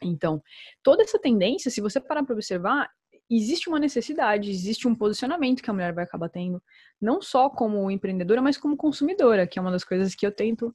Então, 0.01 0.41
toda 0.83 1.03
essa 1.03 1.19
tendência, 1.19 1.71
se 1.71 1.81
você 1.81 1.99
parar 1.99 2.23
para 2.23 2.33
observar, 2.33 2.89
existe 3.29 3.69
uma 3.69 3.79
necessidade, 3.79 4.49
existe 4.49 4.87
um 4.87 4.95
posicionamento 4.95 5.61
que 5.61 5.69
a 5.69 5.73
mulher 5.73 5.93
vai 5.93 6.03
acabar 6.03 6.29
tendo, 6.29 6.61
não 7.01 7.21
só 7.21 7.49
como 7.49 7.89
empreendedora, 7.89 8.41
mas 8.41 8.57
como 8.57 8.77
consumidora, 8.77 9.47
que 9.47 9.57
é 9.57 9.61
uma 9.61 9.71
das 9.71 9.83
coisas 9.83 10.13
que 10.13 10.25
eu 10.25 10.31
tento. 10.31 10.73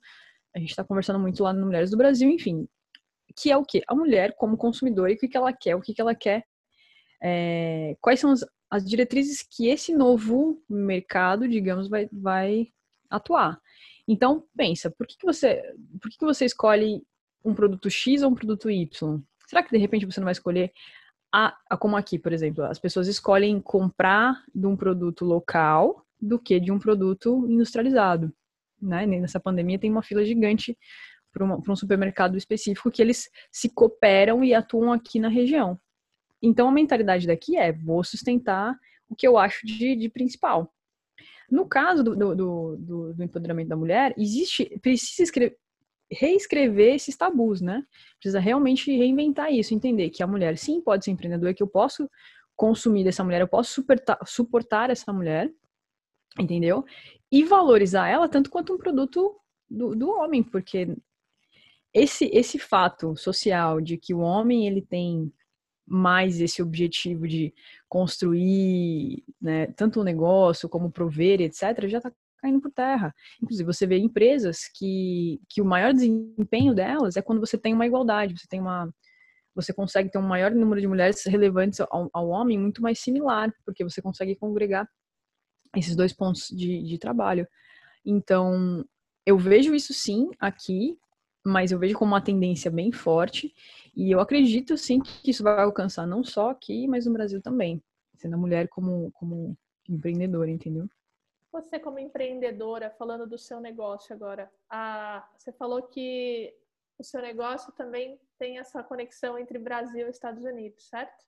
A 0.54 0.58
gente 0.58 0.70
está 0.70 0.84
conversando 0.84 1.18
muito 1.18 1.42
lá 1.42 1.52
no 1.52 1.66
Mulheres 1.66 1.90
do 1.90 1.96
Brasil, 1.96 2.28
enfim, 2.28 2.68
que 3.36 3.50
é 3.50 3.56
o 3.56 3.64
que? 3.64 3.82
A 3.86 3.94
mulher 3.94 4.34
como 4.36 4.56
consumidora 4.56 5.12
e 5.12 5.14
o 5.14 5.18
que, 5.18 5.28
que 5.28 5.36
ela 5.36 5.52
quer, 5.52 5.76
o 5.76 5.80
que, 5.80 5.94
que 5.94 6.00
ela 6.00 6.14
quer 6.14 6.44
é, 7.22 7.96
quais 8.00 8.18
são 8.18 8.30
as, 8.30 8.44
as, 8.70 8.84
diretrizes 8.84 9.42
que 9.42 9.68
esse 9.68 9.94
novo 9.94 10.62
mercado, 10.68 11.46
digamos, 11.46 11.88
vai, 11.88 12.08
vai 12.12 12.68
atuar. 13.10 13.60
Então, 14.08 14.44
pensa, 14.56 14.90
por 14.90 15.06
que, 15.06 15.16
que 15.18 15.26
você 15.26 15.62
por 16.00 16.10
que, 16.10 16.18
que 16.18 16.24
você 16.24 16.44
escolhe 16.44 17.02
um 17.44 17.54
produto 17.54 17.90
X 17.90 18.22
ou 18.22 18.30
um 18.30 18.34
produto 18.34 18.70
Y? 18.70 19.22
Será 19.46 19.62
que 19.62 19.70
de 19.70 19.78
repente 19.78 20.06
você 20.06 20.20
não 20.20 20.24
vai 20.24 20.32
escolher 20.32 20.72
a, 21.32 21.56
a, 21.68 21.76
como 21.76 21.96
aqui, 21.96 22.18
por 22.18 22.32
exemplo, 22.32 22.64
as 22.64 22.78
pessoas 22.78 23.06
escolhem 23.06 23.60
comprar 23.60 24.42
de 24.54 24.66
um 24.66 24.76
produto 24.76 25.24
local 25.24 26.04
do 26.20 26.38
que 26.38 26.58
de 26.58 26.72
um 26.72 26.78
produto 26.78 27.46
industrializado. 27.48 28.32
Né? 28.80 29.06
Nessa 29.06 29.40
pandemia 29.40 29.78
tem 29.78 29.90
uma 29.90 30.02
fila 30.02 30.24
gigante 30.24 30.76
para 31.32 31.44
um 31.44 31.76
supermercado 31.76 32.36
específico 32.36 32.90
que 32.90 33.00
eles 33.00 33.28
se 33.52 33.68
cooperam 33.68 34.42
e 34.42 34.52
atuam 34.52 34.92
aqui 34.92 35.20
na 35.20 35.28
região. 35.28 35.78
Então 36.42 36.68
a 36.68 36.72
mentalidade 36.72 37.26
daqui 37.26 37.56
é: 37.56 37.72
vou 37.72 38.02
sustentar 38.02 38.74
o 39.08 39.14
que 39.14 39.26
eu 39.26 39.36
acho 39.38 39.66
de, 39.66 39.94
de 39.96 40.08
principal. 40.08 40.72
No 41.50 41.66
caso 41.66 42.04
do, 42.04 42.16
do, 42.16 42.36
do, 42.36 43.12
do, 43.14 43.24
empoderamento 43.24 43.68
da 43.68 43.76
mulher, 43.76 44.14
existe, 44.16 44.78
precisa 44.80 45.24
escrever, 45.24 45.56
reescrever 46.10 46.94
esses 46.94 47.16
tabus, 47.16 47.60
né? 47.60 47.84
Precisa 48.20 48.38
realmente 48.38 48.96
reinventar 48.96 49.52
isso, 49.52 49.74
entender 49.74 50.10
que 50.10 50.22
a 50.22 50.26
mulher 50.26 50.56
sim 50.56 50.80
pode 50.80 51.04
ser 51.04 51.10
empreendedora, 51.10 51.52
que 51.52 51.62
eu 51.62 51.66
posso 51.66 52.08
consumir 52.56 53.02
dessa 53.02 53.24
mulher, 53.24 53.40
eu 53.40 53.48
posso 53.48 53.72
suportar, 53.72 54.18
suportar 54.26 54.90
essa 54.90 55.12
mulher, 55.12 55.50
entendeu? 56.38 56.84
E 57.30 57.44
valorizar 57.44 58.08
ela 58.08 58.28
tanto 58.28 58.50
quanto 58.50 58.74
um 58.74 58.78
produto 58.78 59.36
do, 59.68 59.94
do 59.94 60.10
homem, 60.10 60.42
porque 60.42 60.96
esse, 61.92 62.30
esse 62.32 62.58
fato 62.58 63.16
social 63.16 63.80
de 63.80 63.96
que 63.96 64.14
o 64.14 64.20
homem 64.20 64.66
ele 64.66 64.82
tem 64.82 65.32
mais 65.86 66.40
esse 66.40 66.62
objetivo 66.62 67.26
de 67.26 67.52
construir 67.88 69.24
né, 69.40 69.66
tanto 69.72 70.00
um 70.00 70.04
negócio 70.04 70.68
como 70.68 70.90
prover, 70.90 71.40
etc., 71.40 71.88
já 71.88 71.98
está 71.98 72.12
caindo 72.38 72.60
por 72.60 72.70
terra. 72.70 73.14
Inclusive, 73.42 73.66
você 73.66 73.86
vê 73.86 73.98
empresas 73.98 74.68
que, 74.74 75.40
que 75.48 75.60
o 75.60 75.64
maior 75.64 75.92
desempenho 75.92 76.74
delas 76.74 77.16
é 77.16 77.22
quando 77.22 77.40
você 77.40 77.58
tem 77.58 77.74
uma 77.74 77.86
igualdade, 77.86 78.38
você 78.38 78.46
tem 78.48 78.60
uma. 78.60 78.88
Você 79.54 79.72
consegue 79.72 80.10
ter 80.10 80.18
um 80.18 80.22
maior 80.22 80.52
número 80.52 80.80
de 80.80 80.86
mulheres 80.86 81.24
relevantes 81.26 81.80
ao, 81.80 82.08
ao 82.12 82.28
homem 82.28 82.56
muito 82.56 82.80
mais 82.80 83.00
similar, 83.00 83.52
porque 83.64 83.82
você 83.82 84.00
consegue 84.00 84.36
congregar 84.36 84.88
esses 85.76 85.94
dois 85.94 86.12
pontos 86.12 86.48
de, 86.48 86.83
de 86.83 86.98
trabalho. 86.98 87.46
Então, 88.04 88.85
eu 89.24 89.38
vejo 89.38 89.74
isso 89.74 89.92
sim 89.92 90.30
aqui, 90.38 90.98
mas 91.44 91.72
eu 91.72 91.78
vejo 91.78 91.96
como 91.96 92.12
uma 92.12 92.20
tendência 92.20 92.70
bem 92.70 92.92
forte 92.92 93.54
e 93.94 94.11
eu 94.11 94.20
acredito 94.20 94.76
sim 94.76 95.00
que 95.00 95.30
isso 95.30 95.42
vai 95.42 95.61
alcançar 95.61 96.06
não 96.06 96.22
só 96.22 96.50
aqui, 96.50 96.87
mas 96.87 97.06
no 97.06 97.12
Brasil 97.12 97.40
também, 97.40 97.83
sendo 98.16 98.35
a 98.35 98.38
mulher 98.38 98.68
como, 98.68 99.11
como 99.12 99.56
empreendedora, 99.88 100.50
entendeu? 100.50 100.88
Você 101.52 101.80
como 101.80 101.98
empreendedora, 101.98 102.90
falando 102.90 103.26
do 103.26 103.37
seu 103.37 103.61
negócio 103.61 104.14
agora, 104.14 104.50
a, 104.68 105.28
você 105.37 105.52
falou 105.52 105.83
que 105.83 106.54
o 106.96 107.02
seu 107.02 107.20
negócio 107.20 107.72
também 107.72 108.20
tem 108.38 108.59
essa 108.59 108.83
conexão 108.83 109.38
entre 109.38 109.59
Brasil 109.59 110.06
e 110.06 110.11
Estados 110.11 110.44
Unidos, 110.44 110.87
certo? 110.87 111.24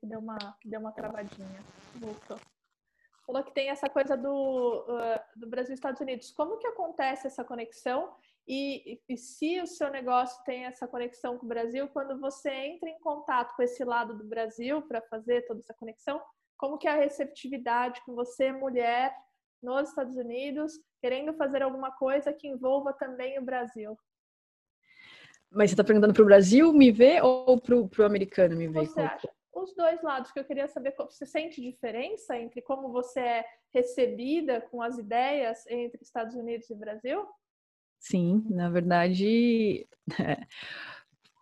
Que 0.00 0.06
deu 0.06 0.20
uma, 0.20 0.38
deu 0.64 0.80
uma 0.80 0.92
travadinha. 0.92 1.60
Voltou. 1.96 2.38
Falou 3.26 3.44
que 3.44 3.52
tem 3.52 3.70
essa 3.70 3.88
coisa 3.88 4.16
do, 4.16 4.84
uh, 4.88 5.20
do 5.36 5.48
Brasil 5.48 5.72
e 5.72 5.74
Estados 5.74 6.00
Unidos. 6.00 6.32
Como 6.32 6.58
que 6.58 6.66
acontece 6.66 7.26
essa 7.26 7.44
conexão? 7.44 8.14
E, 8.46 9.00
e, 9.08 9.16
se 9.16 9.60
o 9.60 9.66
seu 9.66 9.88
negócio 9.90 10.42
tem 10.44 10.64
essa 10.64 10.88
conexão 10.88 11.38
com 11.38 11.46
o 11.46 11.48
Brasil, 11.48 11.88
quando 11.88 12.18
você 12.18 12.50
entra 12.50 12.88
em 12.88 12.98
contato 12.98 13.54
com 13.54 13.62
esse 13.62 13.84
lado 13.84 14.18
do 14.18 14.24
Brasil 14.24 14.82
para 14.82 15.00
fazer 15.02 15.46
toda 15.46 15.60
essa 15.60 15.74
conexão, 15.74 16.20
como 16.56 16.76
que 16.76 16.88
é 16.88 16.90
a 16.90 16.96
receptividade 16.96 18.02
com 18.04 18.14
você, 18.14 18.50
mulher, 18.50 19.14
nos 19.62 19.90
Estados 19.90 20.16
Unidos, 20.16 20.72
querendo 21.00 21.32
fazer 21.34 21.62
alguma 21.62 21.92
coisa 21.92 22.32
que 22.32 22.48
envolva 22.48 22.92
também 22.92 23.38
o 23.38 23.44
Brasil? 23.44 23.96
Mas 25.48 25.70
você 25.70 25.74
está 25.74 25.84
perguntando 25.84 26.14
para 26.14 26.22
o 26.22 26.26
Brasil 26.26 26.72
me 26.72 26.90
ver 26.90 27.22
ou 27.22 27.60
para 27.60 27.76
o 27.76 28.04
americano 28.04 28.56
me 28.56 28.66
ver? 28.66 28.86
Você 28.86 29.00
acha? 29.00 29.28
Os 29.52 29.74
dois 29.74 30.02
lados, 30.02 30.32
que 30.32 30.40
eu 30.40 30.44
queria 30.44 30.66
saber, 30.66 30.94
você 30.96 31.26
sente 31.26 31.60
diferença 31.60 32.36
entre 32.38 32.62
como 32.62 32.90
você 32.90 33.20
é 33.20 33.44
recebida 33.72 34.60
com 34.62 34.80
as 34.80 34.96
ideias 34.96 35.66
entre 35.66 36.02
Estados 36.02 36.34
Unidos 36.34 36.70
e 36.70 36.74
Brasil? 36.74 37.26
Sim, 38.00 38.44
na 38.48 38.70
verdade, 38.70 39.86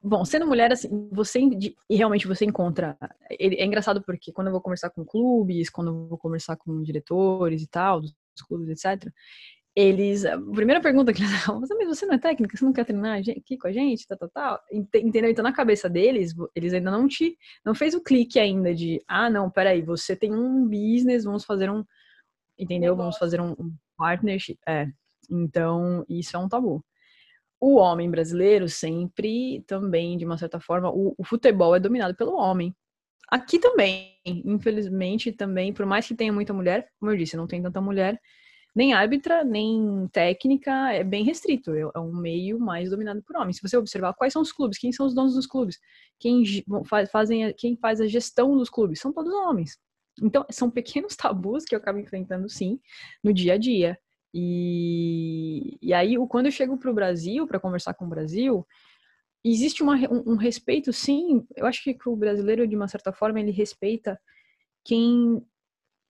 bom, 0.03 0.25
sendo 0.25 0.47
mulher 0.47 0.73
assim, 0.73 1.09
você 1.13 1.41
realmente 1.89 2.27
você 2.27 2.45
encontra. 2.45 2.99
É 3.31 3.65
engraçado 3.65 4.03
porque 4.03 4.33
quando 4.33 4.49
eu 4.49 4.53
vou 4.53 4.61
conversar 4.61 4.91
com 4.91 5.05
clubes, 5.05 5.71
quando 5.71 5.89
eu 5.89 6.09
vou 6.09 6.19
conversar 6.19 6.57
com 6.57 6.83
diretores 6.83 7.63
e 7.63 7.69
tal, 7.69 8.01
dos 8.01 8.15
clubes, 8.47 8.69
etc. 8.69 9.11
Eles, 9.81 10.27
a 10.27 10.39
primeira 10.39 10.81
pergunta 10.81 11.13
que 11.13 11.23
eles 11.23 11.31
falam, 11.45 11.61
mas 11.61 11.89
você 11.89 12.05
não 12.05 12.15
é 12.15 12.19
técnica, 12.19 12.57
você 12.57 12.65
não 12.65 12.73
quer 12.73 12.85
treinar 12.85 13.19
aqui 13.19 13.57
com 13.57 13.67
a 13.67 13.73
gente, 13.73 14.07
tal, 14.07 14.19
tal, 14.19 14.29
tal. 14.29 14.61
Entendeu? 14.73 15.31
Então, 15.31 15.43
na 15.43 15.53
cabeça 15.53 15.89
deles, 15.89 16.35
eles 16.55 16.75
ainda 16.75 16.91
não 16.91 17.09
te, 17.09 17.37
não 17.65 17.75
fez 17.75 17.95
o 17.95 18.03
clique 18.03 18.39
ainda 18.39 18.75
de, 18.75 19.03
ah, 19.09 19.31
não, 19.31 19.51
peraí, 19.51 19.81
você 19.81 20.15
tem 20.15 20.35
um 20.35 20.69
business, 20.69 21.25
vamos 21.25 21.45
fazer 21.45 21.71
um, 21.71 21.83
entendeu? 22.59 22.95
Vamos 22.95 23.17
fazer 23.17 23.41
um, 23.41 23.53
um 23.53 23.75
partnership, 23.97 24.59
é, 24.69 24.89
então, 25.31 26.05
isso 26.09 26.37
é 26.37 26.39
um 26.39 26.49
tabu. 26.49 26.85
O 27.61 27.77
homem 27.77 28.11
brasileiro 28.11 28.69
sempre 28.69 29.63
também, 29.67 30.19
de 30.19 30.25
uma 30.25 30.37
certa 30.37 30.61
forma, 30.61 30.91
o, 30.91 31.15
o 31.17 31.25
futebol 31.25 31.75
é 31.75 31.81
dominado 31.81 32.15
pelo 32.15 32.35
homem. 32.35 32.75
Aqui 33.31 33.59
também, 33.59 34.19
infelizmente, 34.27 35.31
também, 35.31 35.73
por 35.73 35.87
mais 35.87 36.07
que 36.07 36.15
tenha 36.15 36.33
muita 36.33 36.53
mulher, 36.53 36.91
como 36.99 37.13
eu 37.13 37.17
disse, 37.17 37.37
não 37.37 37.47
tem 37.47 37.63
tanta 37.63 37.81
mulher, 37.81 38.21
nem 38.75 38.93
árbitra, 38.93 39.45
nem 39.45 40.09
técnica, 40.13 40.93
é 40.93 41.03
bem 41.03 41.25
restrito. 41.25 41.73
É, 41.75 41.81
é 41.81 41.99
um 41.99 42.15
meio 42.15 42.59
mais 42.59 42.91
dominado 42.91 43.23
por 43.23 43.37
homens. 43.37 43.57
Se 43.57 43.63
você 43.63 43.77
observar 43.77 44.15
quais 44.15 44.33
são 44.33 44.43
os 44.43 44.53
clubes, 44.53 44.79
quem 44.79 44.93
são 44.93 45.07
os 45.07 45.15
donos 45.15 45.35
dos 45.35 45.47
clubes, 45.47 45.79
quem, 46.19 46.45
fazem, 47.11 47.53
quem 47.55 47.77
faz 47.77 48.01
a 48.01 48.07
gestão 48.07 48.57
dos 48.57 48.71
clubes, 48.71 49.01
são 49.01 49.13
todos 49.13 49.33
homens. 49.33 49.79
Então, 50.23 50.45
são 50.51 50.71
pequenos 50.71 51.17
tabus 51.17 51.65
que 51.65 51.75
eu 51.75 51.79
acabo 51.79 51.99
enfrentando, 51.99 52.49
sim, 52.49 52.81
no 53.23 53.33
dia 53.33 53.55
a 53.55 53.59
dia. 53.59 53.99
E, 54.33 55.77
e 55.83 55.93
aí, 55.93 56.17
quando 56.29 56.47
eu 56.47 56.53
chego 56.53 56.77
para 56.77 56.91
o 56.91 56.95
Brasil, 56.95 57.47
para 57.47 57.59
conversar 57.59 57.95
com 57.95 58.05
o 58.05 58.09
Brasil, 58.09 58.67
existe 59.45 59.83
uma, 59.83 59.97
um, 59.97 60.33
um, 60.33 60.37
respeito, 60.37 60.93
sim. 60.93 61.45
Eu 61.57 61.67
acho 61.67 61.83
que 61.83 61.97
o 62.07 62.17
brasileiro, 62.17 62.67
de 62.67 62.77
uma 62.77 62.89
certa 62.89 63.13
forma, 63.13 63.41
ele 63.41 63.51
respeita 63.51 64.21
quem, 64.85 65.43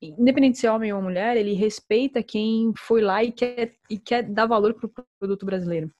independente 0.00 0.54
de 0.54 0.60
ser 0.60 0.68
homem 0.68 0.92
ou 0.92 1.02
mulher, 1.02 1.36
ele 1.36 1.52
respeita 1.52 2.22
quem 2.22 2.72
foi 2.76 3.02
lá 3.02 3.22
e 3.22 3.30
quer, 3.30 3.76
e 3.88 3.98
quer 3.98 4.22
dar 4.22 4.46
valor 4.46 4.74
para 4.74 4.86
o 4.86 5.06
produto 5.18 5.44
brasileiro. 5.44 5.90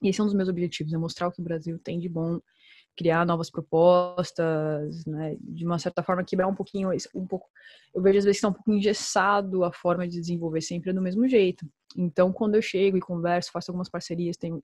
E 0.00 0.08
esse 0.08 0.20
é 0.20 0.22
um 0.22 0.26
dos 0.26 0.34
meus 0.34 0.48
objetivos, 0.48 0.92
é 0.92 0.98
mostrar 0.98 1.28
o 1.28 1.32
que 1.32 1.40
o 1.40 1.44
Brasil 1.44 1.78
tem 1.78 1.98
de 1.98 2.08
bom 2.08 2.40
criar 2.96 3.24
novas 3.24 3.50
propostas, 3.50 5.04
né? 5.06 5.36
De 5.40 5.64
uma 5.64 5.78
certa 5.78 6.02
forma 6.02 6.24
quebrar 6.24 6.46
um 6.46 6.54
pouquinho, 6.54 6.90
um 7.14 7.26
pouco. 7.26 7.48
Eu 7.94 8.02
vejo 8.02 8.18
às 8.18 8.24
vezes 8.24 8.40
que 8.40 8.46
está 8.46 8.48
um 8.48 8.52
pouco 8.52 8.72
engessado 8.72 9.64
a 9.64 9.72
forma 9.72 10.06
de 10.06 10.20
desenvolver 10.20 10.60
sempre 10.60 10.92
do 10.92 11.00
mesmo 11.00 11.26
jeito. 11.28 11.66
Então, 11.96 12.32
quando 12.32 12.54
eu 12.54 12.62
chego 12.62 12.96
e 12.96 13.00
converso, 13.00 13.50
faço 13.50 13.70
algumas 13.70 13.88
parcerias, 13.88 14.36
tenho 14.36 14.62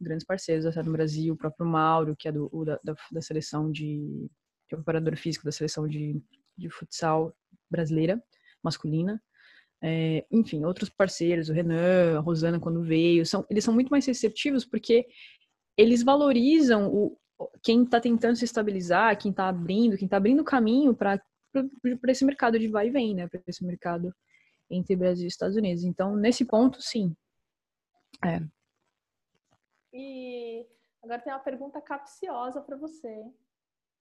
grandes 0.00 0.26
parceiros 0.26 0.66
até 0.66 0.82
no 0.82 0.92
Brasil, 0.92 1.34
o 1.34 1.36
próprio 1.36 1.66
Mauro, 1.66 2.16
que 2.16 2.26
é 2.28 2.32
do, 2.32 2.50
da, 2.64 2.80
da, 2.82 2.94
da 3.12 3.20
seleção 3.20 3.70
de, 3.70 4.28
que 4.68 4.74
é 4.74 4.76
preparador 4.76 5.16
físico 5.16 5.44
da 5.44 5.52
seleção 5.52 5.86
de, 5.86 6.20
de 6.56 6.68
futsal 6.68 7.32
brasileira, 7.72 8.22
masculina. 8.62 9.20
É, 9.82 10.24
enfim, 10.30 10.64
outros 10.64 10.88
parceiros, 10.88 11.48
o 11.48 11.52
Renan, 11.52 12.16
a 12.16 12.20
Rosana, 12.20 12.60
quando 12.60 12.84
veio, 12.84 13.26
são, 13.26 13.44
eles 13.50 13.64
são 13.64 13.74
muito 13.74 13.88
mais 13.88 14.06
receptivos 14.06 14.64
porque 14.64 15.04
eles 15.76 16.04
valorizam 16.04 16.88
o, 16.88 17.18
quem 17.62 17.82
está 17.82 18.00
tentando 18.00 18.36
se 18.36 18.44
estabilizar, 18.44 19.18
quem 19.18 19.32
está 19.32 19.48
abrindo, 19.48 19.96
quem 19.96 20.06
está 20.06 20.16
abrindo 20.18 20.44
caminho 20.44 20.94
para 20.94 21.20
esse 22.08 22.24
mercado 22.24 22.58
de 22.58 22.68
vai 22.68 22.86
e 22.86 22.90
vem, 22.90 23.14
né? 23.14 23.26
Para 23.26 23.42
esse 23.48 23.64
mercado 23.64 24.14
entre 24.70 24.94
Brasil 24.94 25.24
e 25.24 25.28
Estados 25.28 25.56
Unidos. 25.56 25.82
Então, 25.82 26.16
nesse 26.16 26.44
ponto, 26.44 26.80
sim. 26.80 27.16
É. 28.24 28.40
E 29.92 30.66
agora 31.02 31.20
tem 31.20 31.32
uma 31.32 31.40
pergunta 31.40 31.80
capciosa 31.80 32.60
para 32.60 32.76
você. 32.76 33.24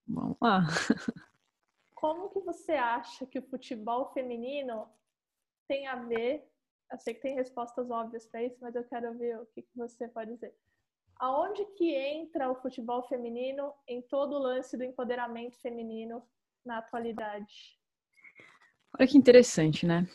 Vamos 0.07 0.37
lá. 0.41 0.65
Como 2.01 2.29
que 2.29 2.39
você 2.41 2.73
acha 2.73 3.25
que 3.25 3.39
o 3.39 3.47
futebol 3.49 4.11
feminino 4.11 4.89
tem 5.67 5.87
a 5.87 5.95
ver? 5.95 6.45
Eu 6.91 6.99
sei 6.99 7.13
que 7.13 7.21
tem 7.21 7.35
respostas 7.35 7.89
óbvias 7.89 8.25
para 8.25 8.43
isso, 8.43 8.57
mas 8.59 8.75
eu 8.75 8.83
quero 8.83 9.17
ver 9.17 9.39
o 9.39 9.45
que, 9.45 9.61
que 9.61 9.77
você 9.77 10.07
pode 10.09 10.33
dizer 10.33 10.53
aonde 11.21 11.63
que 11.77 11.93
entra 11.93 12.49
o 12.49 12.55
futebol 12.55 13.03
feminino 13.03 13.71
em 13.87 14.01
todo 14.01 14.33
o 14.33 14.39
lance 14.39 14.75
do 14.75 14.83
empoderamento 14.83 15.55
feminino 15.61 16.23
na 16.65 16.79
atualidade? 16.79 17.79
Olha 18.97 19.07
que 19.07 19.17
interessante, 19.17 19.85
né? 19.85 20.09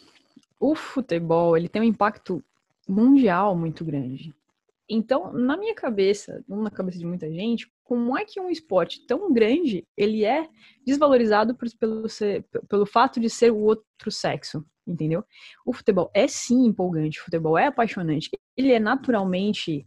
O 0.59 0.75
futebol, 0.75 1.57
ele 1.57 1.68
tem 1.68 1.81
um 1.81 1.85
impacto 1.85 2.42
mundial 2.88 3.57
muito 3.57 3.85
grande. 3.85 4.35
Então, 4.88 5.33
na 5.33 5.57
minha 5.57 5.77
cabeça, 5.77 6.44
na 6.49 6.70
cabeça 6.72 6.99
de 6.99 7.07
muita 7.07 7.31
gente, 7.31 7.70
como 7.87 8.18
é 8.18 8.25
que 8.25 8.40
um 8.40 8.51
esporte 8.51 9.07
tão 9.07 9.33
grande, 9.33 9.85
ele 9.96 10.25
é 10.25 10.49
desvalorizado 10.85 11.55
por, 11.55 11.68
pelo, 11.79 12.09
ser, 12.09 12.44
pelo 12.68 12.85
fato 12.85 13.20
de 13.20 13.31
ser 13.31 13.53
o 13.53 13.59
outro 13.59 14.11
sexo, 14.11 14.64
entendeu? 14.85 15.25
O 15.64 15.72
futebol 15.72 16.11
é 16.12 16.27
sim 16.27 16.66
empolgante, 16.66 17.20
o 17.20 17.25
futebol 17.25 17.57
é 17.57 17.66
apaixonante, 17.66 18.29
ele 18.57 18.72
é 18.72 18.81
naturalmente 18.81 19.87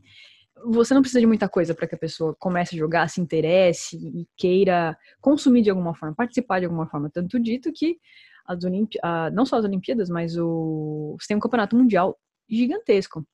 você 0.65 0.93
não 0.93 1.01
precisa 1.01 1.21
de 1.21 1.25
muita 1.25 1.47
coisa 1.47 1.73
para 1.73 1.87
que 1.87 1.95
a 1.95 1.97
pessoa 1.97 2.35
comece 2.37 2.75
a 2.75 2.77
jogar, 2.77 3.09
se 3.09 3.21
interesse 3.21 3.95
e 3.95 4.27
queira 4.35 4.97
consumir 5.21 5.61
de 5.61 5.69
alguma 5.69 5.95
forma, 5.95 6.15
participar 6.15 6.59
de 6.59 6.65
alguma 6.65 6.85
forma. 6.85 7.09
Tanto 7.09 7.39
dito 7.39 7.71
que 7.73 7.97
as 8.45 8.63
Olimp... 8.63 8.91
não 9.31 9.45
só 9.45 9.57
as 9.57 9.63
Olimpíadas, 9.63 10.09
mas 10.09 10.37
o... 10.37 11.15
você 11.19 11.29
tem 11.29 11.37
um 11.37 11.39
campeonato 11.39 11.77
mundial 11.77 12.17
gigantesco. 12.49 13.25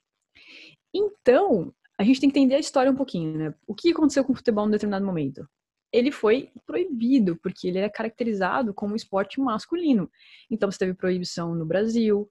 Então, 0.93 1.73
a 1.97 2.03
gente 2.03 2.19
tem 2.19 2.29
que 2.29 2.37
entender 2.37 2.55
a 2.55 2.59
história 2.59 2.91
um 2.91 2.95
pouquinho, 2.95 3.37
né? 3.37 3.53
O 3.65 3.73
que 3.73 3.91
aconteceu 3.91 4.23
com 4.23 4.33
o 4.33 4.35
futebol 4.35 4.67
em 4.67 4.71
determinado 4.71 5.05
momento? 5.05 5.47
Ele 5.91 6.11
foi 6.11 6.51
proibido, 6.65 7.37
porque 7.41 7.67
ele 7.67 7.79
é 7.79 7.89
caracterizado 7.89 8.73
como 8.73 8.95
esporte 8.95 9.39
masculino. 9.39 10.09
Então, 10.51 10.69
você 10.69 10.79
teve 10.79 10.93
proibição 10.93 11.55
no 11.55 11.65
Brasil, 11.65 12.29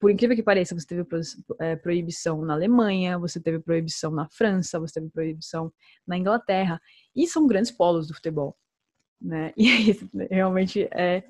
por 0.00 0.10
incrível 0.10 0.36
que 0.36 0.42
pareça, 0.42 0.74
você 0.74 0.86
teve 0.86 1.06
é, 1.60 1.76
proibição 1.76 2.44
na 2.44 2.54
Alemanha, 2.54 3.18
você 3.18 3.40
teve 3.40 3.58
proibição 3.60 4.10
na 4.10 4.28
França, 4.28 4.78
você 4.78 5.00
teve 5.00 5.08
proibição 5.10 5.72
na 6.06 6.18
Inglaterra. 6.18 6.80
E 7.16 7.26
são 7.26 7.46
grandes 7.46 7.70
polos 7.70 8.08
do 8.08 8.14
futebol. 8.14 8.56
Né? 9.24 9.52
E 9.56 9.90
isso 9.90 10.08
realmente 10.30 10.86
é, 10.92 11.16
é 11.16 11.24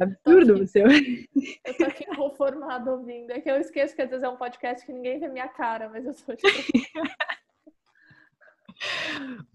absurdo. 0.00 0.58
Você... 0.58 0.82
Eu 0.82 1.76
tô 1.78 1.84
aqui 1.84 2.04
conformado 2.14 2.90
ouvindo. 2.90 3.30
É 3.30 3.40
que 3.40 3.50
eu 3.50 3.56
esqueço 3.56 3.96
que 3.96 4.02
às 4.02 4.10
vezes 4.10 4.22
é 4.22 4.28
um 4.28 4.36
podcast 4.36 4.84
que 4.84 4.92
ninguém 4.92 5.18
vê 5.18 5.28
minha 5.28 5.48
cara, 5.48 5.88
mas 5.88 6.04
eu 6.04 6.12
sou 6.12 6.36
tipo... 6.36 6.48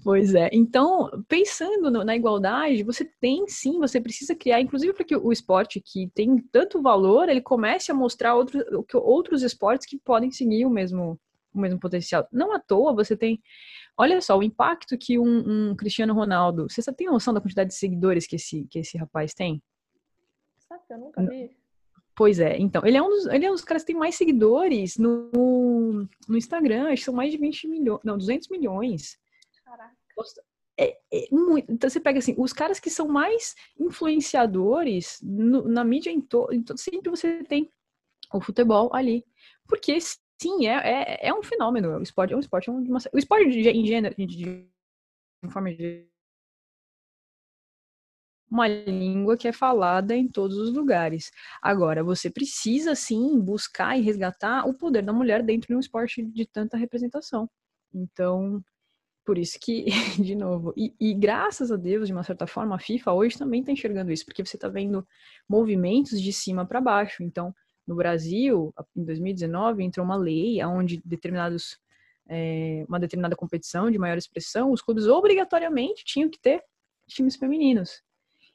Pois 0.04 0.34
é. 0.34 0.50
Então, 0.52 1.10
pensando 1.28 1.92
no, 1.92 2.04
na 2.04 2.16
igualdade, 2.16 2.84
você 2.84 3.06
tem 3.20 3.48
sim, 3.48 3.78
você 3.78 4.02
precisa 4.02 4.34
criar, 4.34 4.60
inclusive 4.62 4.94
para 4.94 5.06
que 5.06 5.16
o 5.16 5.32
esporte 5.32 5.80
que 5.80 6.10
tem 6.16 6.38
tanto 6.52 6.82
valor, 6.82 7.30
ele 7.30 7.42
comece 7.42 7.92
a 7.92 7.96
mostrar 7.96 8.34
outros, 8.34 8.64
outros 8.94 9.44
esportes 9.44 9.86
que 9.86 10.00
podem 10.00 10.32
seguir 10.32 10.66
o 10.66 10.70
mesmo, 10.70 11.20
o 11.54 11.60
mesmo 11.60 11.80
potencial. 11.80 12.28
Não 12.32 12.54
à 12.54 12.60
toa 12.60 12.96
você 12.96 13.16
tem. 13.16 13.40
Olha 14.02 14.22
só, 14.22 14.38
o 14.38 14.42
impacto 14.42 14.98
que 14.98 15.20
um, 15.20 15.72
um 15.72 15.76
Cristiano 15.76 16.14
Ronaldo. 16.14 16.68
Você 16.70 16.82
tem 16.94 17.08
noção 17.08 17.34
da 17.34 17.42
quantidade 17.42 17.72
de 17.72 17.76
seguidores 17.76 18.26
que 18.26 18.38
esse, 18.38 18.66
que 18.70 18.80
esse 18.80 18.98
rapaz 18.98 19.34
tem? 19.34 19.62
Sabe, 20.70 20.84
eu 20.90 20.98
nunca 20.98 21.22
vi. 21.26 21.52
Pois 22.16 22.40
é, 22.40 22.58
então, 22.58 22.82
ele 22.86 22.96
é 22.96 23.02
um 23.02 23.10
dos, 23.10 23.26
ele 23.26 23.46
é 23.46 23.50
um 23.50 23.54
dos 23.54 23.64
caras 23.64 23.84
que 23.84 23.88
tem 23.88 23.96
mais 23.98 24.16
seguidores 24.16 24.98
no, 24.98 26.08
no 26.28 26.38
Instagram, 26.38 26.88
acho 26.88 26.96
que 26.96 27.04
são 27.04 27.14
mais 27.14 27.30
de 27.30 27.38
20 27.38 27.68
milhões, 27.68 28.00
não, 28.04 28.18
200 28.18 28.48
milhões. 28.48 29.20
Caraca. 29.66 29.96
é, 30.78 30.98
é 31.12 31.28
muito, 31.32 31.70
então 31.70 31.90
você 31.90 32.00
pega 32.00 32.20
assim, 32.20 32.36
os 32.38 32.54
caras 32.54 32.80
que 32.80 32.90
são 32.90 33.08
mais 33.08 33.54
influenciadores 33.78 35.20
no, 35.22 35.68
na 35.68 35.84
mídia 35.84 36.10
em 36.10 36.22
todo, 36.22 36.54
então 36.54 36.78
sempre 36.78 37.10
você 37.10 37.44
tem 37.44 37.70
o 38.34 38.40
futebol 38.40 38.90
ali. 38.94 39.26
Porque 39.68 39.98
sim, 40.42 40.68
é, 40.68 40.74
é, 40.74 41.28
é 41.30 41.34
um 41.34 41.44
fenômeno. 41.44 41.98
O 41.98 42.02
esporte 42.02 42.34
é 42.34 42.38
um 42.38 42.40
esporte. 42.40 42.70
É 42.70 42.72
uma, 42.72 43.00
o 43.14 43.18
esporte 43.18 43.50
de, 43.50 43.70
em 43.70 43.86
gênero, 43.86 44.16
de, 44.16 44.26
de, 44.26 44.68
de 45.44 45.52
forma 45.52 45.74
de 45.74 46.08
uma 48.50 48.68
língua 48.68 49.38
que 49.38 49.48
é 49.48 49.52
falada 49.54 50.16
em 50.16 50.28
todos 50.28 50.58
os 50.58 50.74
lugares. 50.74 51.32
Agora, 51.62 52.04
você 52.04 52.30
precisa 52.30 52.96
sim 52.96 53.40
buscar 53.40 53.98
e 53.98 54.02
resgatar 54.02 54.68
o 54.68 54.74
poder 54.74 55.04
da 55.04 55.14
mulher 55.14 55.44
dentro 55.44 55.68
de 55.68 55.76
um 55.76 55.80
esporte 55.80 56.24
de 56.24 56.46
tanta 56.48 56.76
representação. 56.76 57.50
Então, 57.94 58.64
por 59.26 59.38
isso 59.38 59.60
que, 59.62 59.86
de 60.20 60.36
novo, 60.36 60.74
e, 60.76 60.94
e, 61.00 61.14
graças 61.14 61.72
a 61.72 61.76
Deus, 61.76 62.08
de 62.08 62.14
uma 62.14 62.24
certa 62.24 62.48
forma, 62.48 62.76
a 62.76 62.80
FIFA 62.80 63.14
hoje 63.14 63.38
também 63.38 63.60
está 63.60 63.72
enxergando 63.72 64.12
isso, 64.12 64.26
porque 64.26 64.44
você 64.44 64.58
está 64.58 64.68
vendo 64.68 65.08
movimentos 65.48 66.20
de 66.20 66.34
cima 66.34 66.66
para 66.66 66.82
baixo. 66.82 67.22
Então, 67.22 67.54
no 67.90 67.96
Brasil, 67.96 68.72
em 68.96 69.04
2019, 69.04 69.84
entrou 69.84 70.06
uma 70.06 70.16
lei 70.16 70.64
onde 70.64 71.02
determinados, 71.04 71.80
é, 72.30 72.86
uma 72.88 73.00
determinada 73.00 73.36
competição 73.36 73.90
de 73.90 73.98
maior 73.98 74.16
expressão, 74.16 74.72
os 74.72 74.80
clubes 74.80 75.08
obrigatoriamente 75.08 76.06
tinham 76.06 76.30
que 76.30 76.40
ter 76.40 76.64
times 77.08 77.36
femininos. 77.36 78.04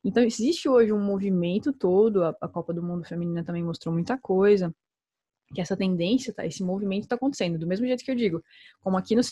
Então, 0.05 0.23
existe 0.23 0.69
hoje 0.69 0.93
um 0.93 1.01
movimento 1.01 1.73
todo, 1.73 2.23
a, 2.23 2.37
a 2.41 2.47
Copa 2.47 2.73
do 2.73 2.81
Mundo 2.81 3.05
Feminina 3.05 3.43
também 3.43 3.65
mostrou 3.65 3.93
muita 3.93 4.17
coisa, 4.17 4.73
que 5.55 5.61
essa 5.61 5.77
tendência, 5.77 6.33
tá, 6.35 6.45
esse 6.45 6.63
movimento 6.63 7.05
está 7.05 7.15
acontecendo. 7.17 7.59
Do 7.59 7.67
mesmo 7.67 7.87
jeito 7.87 8.05
que 8.05 8.11
eu 8.11 8.15
digo, 8.15 8.43
como 8.81 8.97
aqui 8.97 9.15
no 9.15 9.23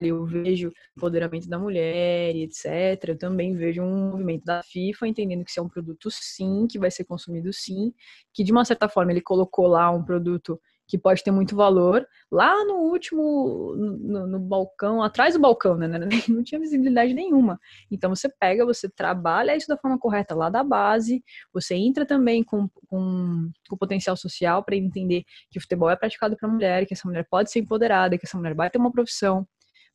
eu 0.00 0.26
vejo 0.26 0.72
empoderamento 0.96 1.48
da 1.48 1.58
mulher 1.58 2.34
e 2.34 2.42
etc. 2.42 3.10
Eu 3.10 3.18
também 3.18 3.56
vejo 3.56 3.82
um 3.82 4.10
movimento 4.10 4.44
da 4.44 4.62
FIFA 4.62 5.08
entendendo 5.08 5.44
que 5.44 5.50
isso 5.50 5.60
é 5.60 5.62
um 5.62 5.68
produto 5.68 6.10
sim, 6.10 6.66
que 6.68 6.78
vai 6.78 6.90
ser 6.90 7.04
consumido 7.04 7.52
sim, 7.52 7.94
que 8.34 8.42
de 8.42 8.52
uma 8.52 8.64
certa 8.64 8.88
forma 8.88 9.12
ele 9.12 9.20
colocou 9.20 9.66
lá 9.66 9.90
um 9.90 10.04
produto 10.04 10.60
que 10.90 10.98
pode 10.98 11.22
ter 11.22 11.30
muito 11.30 11.54
valor, 11.54 12.04
lá 12.32 12.64
no 12.64 12.74
último, 12.74 13.76
no, 13.76 14.26
no, 14.26 14.40
balcão, 14.40 15.00
atrás 15.04 15.34
do 15.34 15.40
balcão, 15.40 15.76
né? 15.76 15.86
Não 16.28 16.42
tinha 16.42 16.60
visibilidade 16.60 17.14
nenhuma. 17.14 17.60
Então 17.88 18.12
você 18.12 18.28
pega, 18.28 18.66
você 18.66 18.88
trabalha 18.88 19.56
isso 19.56 19.68
da 19.68 19.76
forma 19.76 19.96
correta 19.96 20.34
lá 20.34 20.50
da 20.50 20.64
base, 20.64 21.22
você 21.54 21.76
entra 21.76 22.04
também 22.04 22.42
com, 22.42 22.68
com, 22.88 23.52
com 23.68 23.76
potencial 23.76 24.16
social 24.16 24.64
para 24.64 24.74
entender 24.74 25.22
que 25.48 25.58
o 25.58 25.62
futebol 25.62 25.88
é 25.88 25.94
praticado 25.94 26.36
para 26.36 26.48
mulher, 26.48 26.84
que 26.86 26.94
essa 26.94 27.06
mulher 27.06 27.24
pode 27.30 27.52
ser 27.52 27.60
empoderada, 27.60 28.18
que 28.18 28.26
essa 28.26 28.36
mulher 28.36 28.54
vai 28.54 28.68
ter 28.68 28.78
uma 28.78 28.90
profissão, 28.90 29.46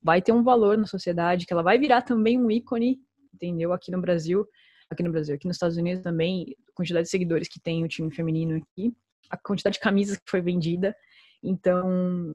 vai 0.01 0.21
ter 0.21 0.31
um 0.31 0.43
valor 0.43 0.77
na 0.77 0.87
sociedade, 0.87 1.45
que 1.45 1.51
ela 1.51 1.61
vai 1.61 1.77
virar 1.77 2.03
também 2.03 2.39
um 2.39 2.49
ícone, 2.49 2.99
entendeu? 3.33 3.73
Aqui 3.73 3.91
no 3.91 3.99
Brasil, 3.99 4.47
aqui 4.89 5.03
no 5.03 5.11
Brasil, 5.11 5.35
aqui 5.35 5.45
nos 5.45 5.57
Estados 5.57 5.75
Unidos 5.75 6.01
também, 6.01 6.55
quantidade 6.73 7.03
de 7.03 7.09
seguidores 7.09 7.49
que 7.49 7.59
tem 7.59 7.83
o 7.83 7.87
time 7.89 8.09
feminino 8.15 8.55
aqui 8.55 8.95
a 9.29 9.37
quantidade 9.37 9.75
de 9.75 9.79
camisas 9.79 10.17
que 10.17 10.29
foi 10.29 10.41
vendida. 10.41 10.95
Então, 11.43 12.33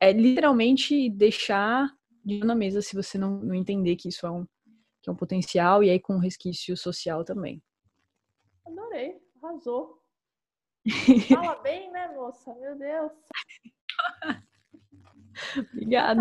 é 0.00 0.12
literalmente 0.12 1.08
deixar 1.10 1.88
de 2.24 2.40
na 2.40 2.54
mesa 2.54 2.80
se 2.80 2.94
você 2.94 3.18
não, 3.18 3.38
não 3.40 3.54
entender 3.54 3.96
que 3.96 4.08
isso 4.08 4.26
é 4.26 4.30
um, 4.30 4.46
que 5.02 5.10
é 5.10 5.12
um 5.12 5.16
potencial 5.16 5.82
e 5.82 5.90
aí 5.90 6.00
com 6.00 6.14
um 6.14 6.20
resquício 6.20 6.76
social 6.76 7.24
também. 7.24 7.62
Adorei, 8.66 9.20
arrasou. 9.42 10.02
Fala 11.28 11.56
bem, 11.56 11.90
né, 11.90 12.08
moça? 12.08 12.54
Meu 12.54 12.76
Deus. 12.76 13.12
Obrigada. 15.72 16.20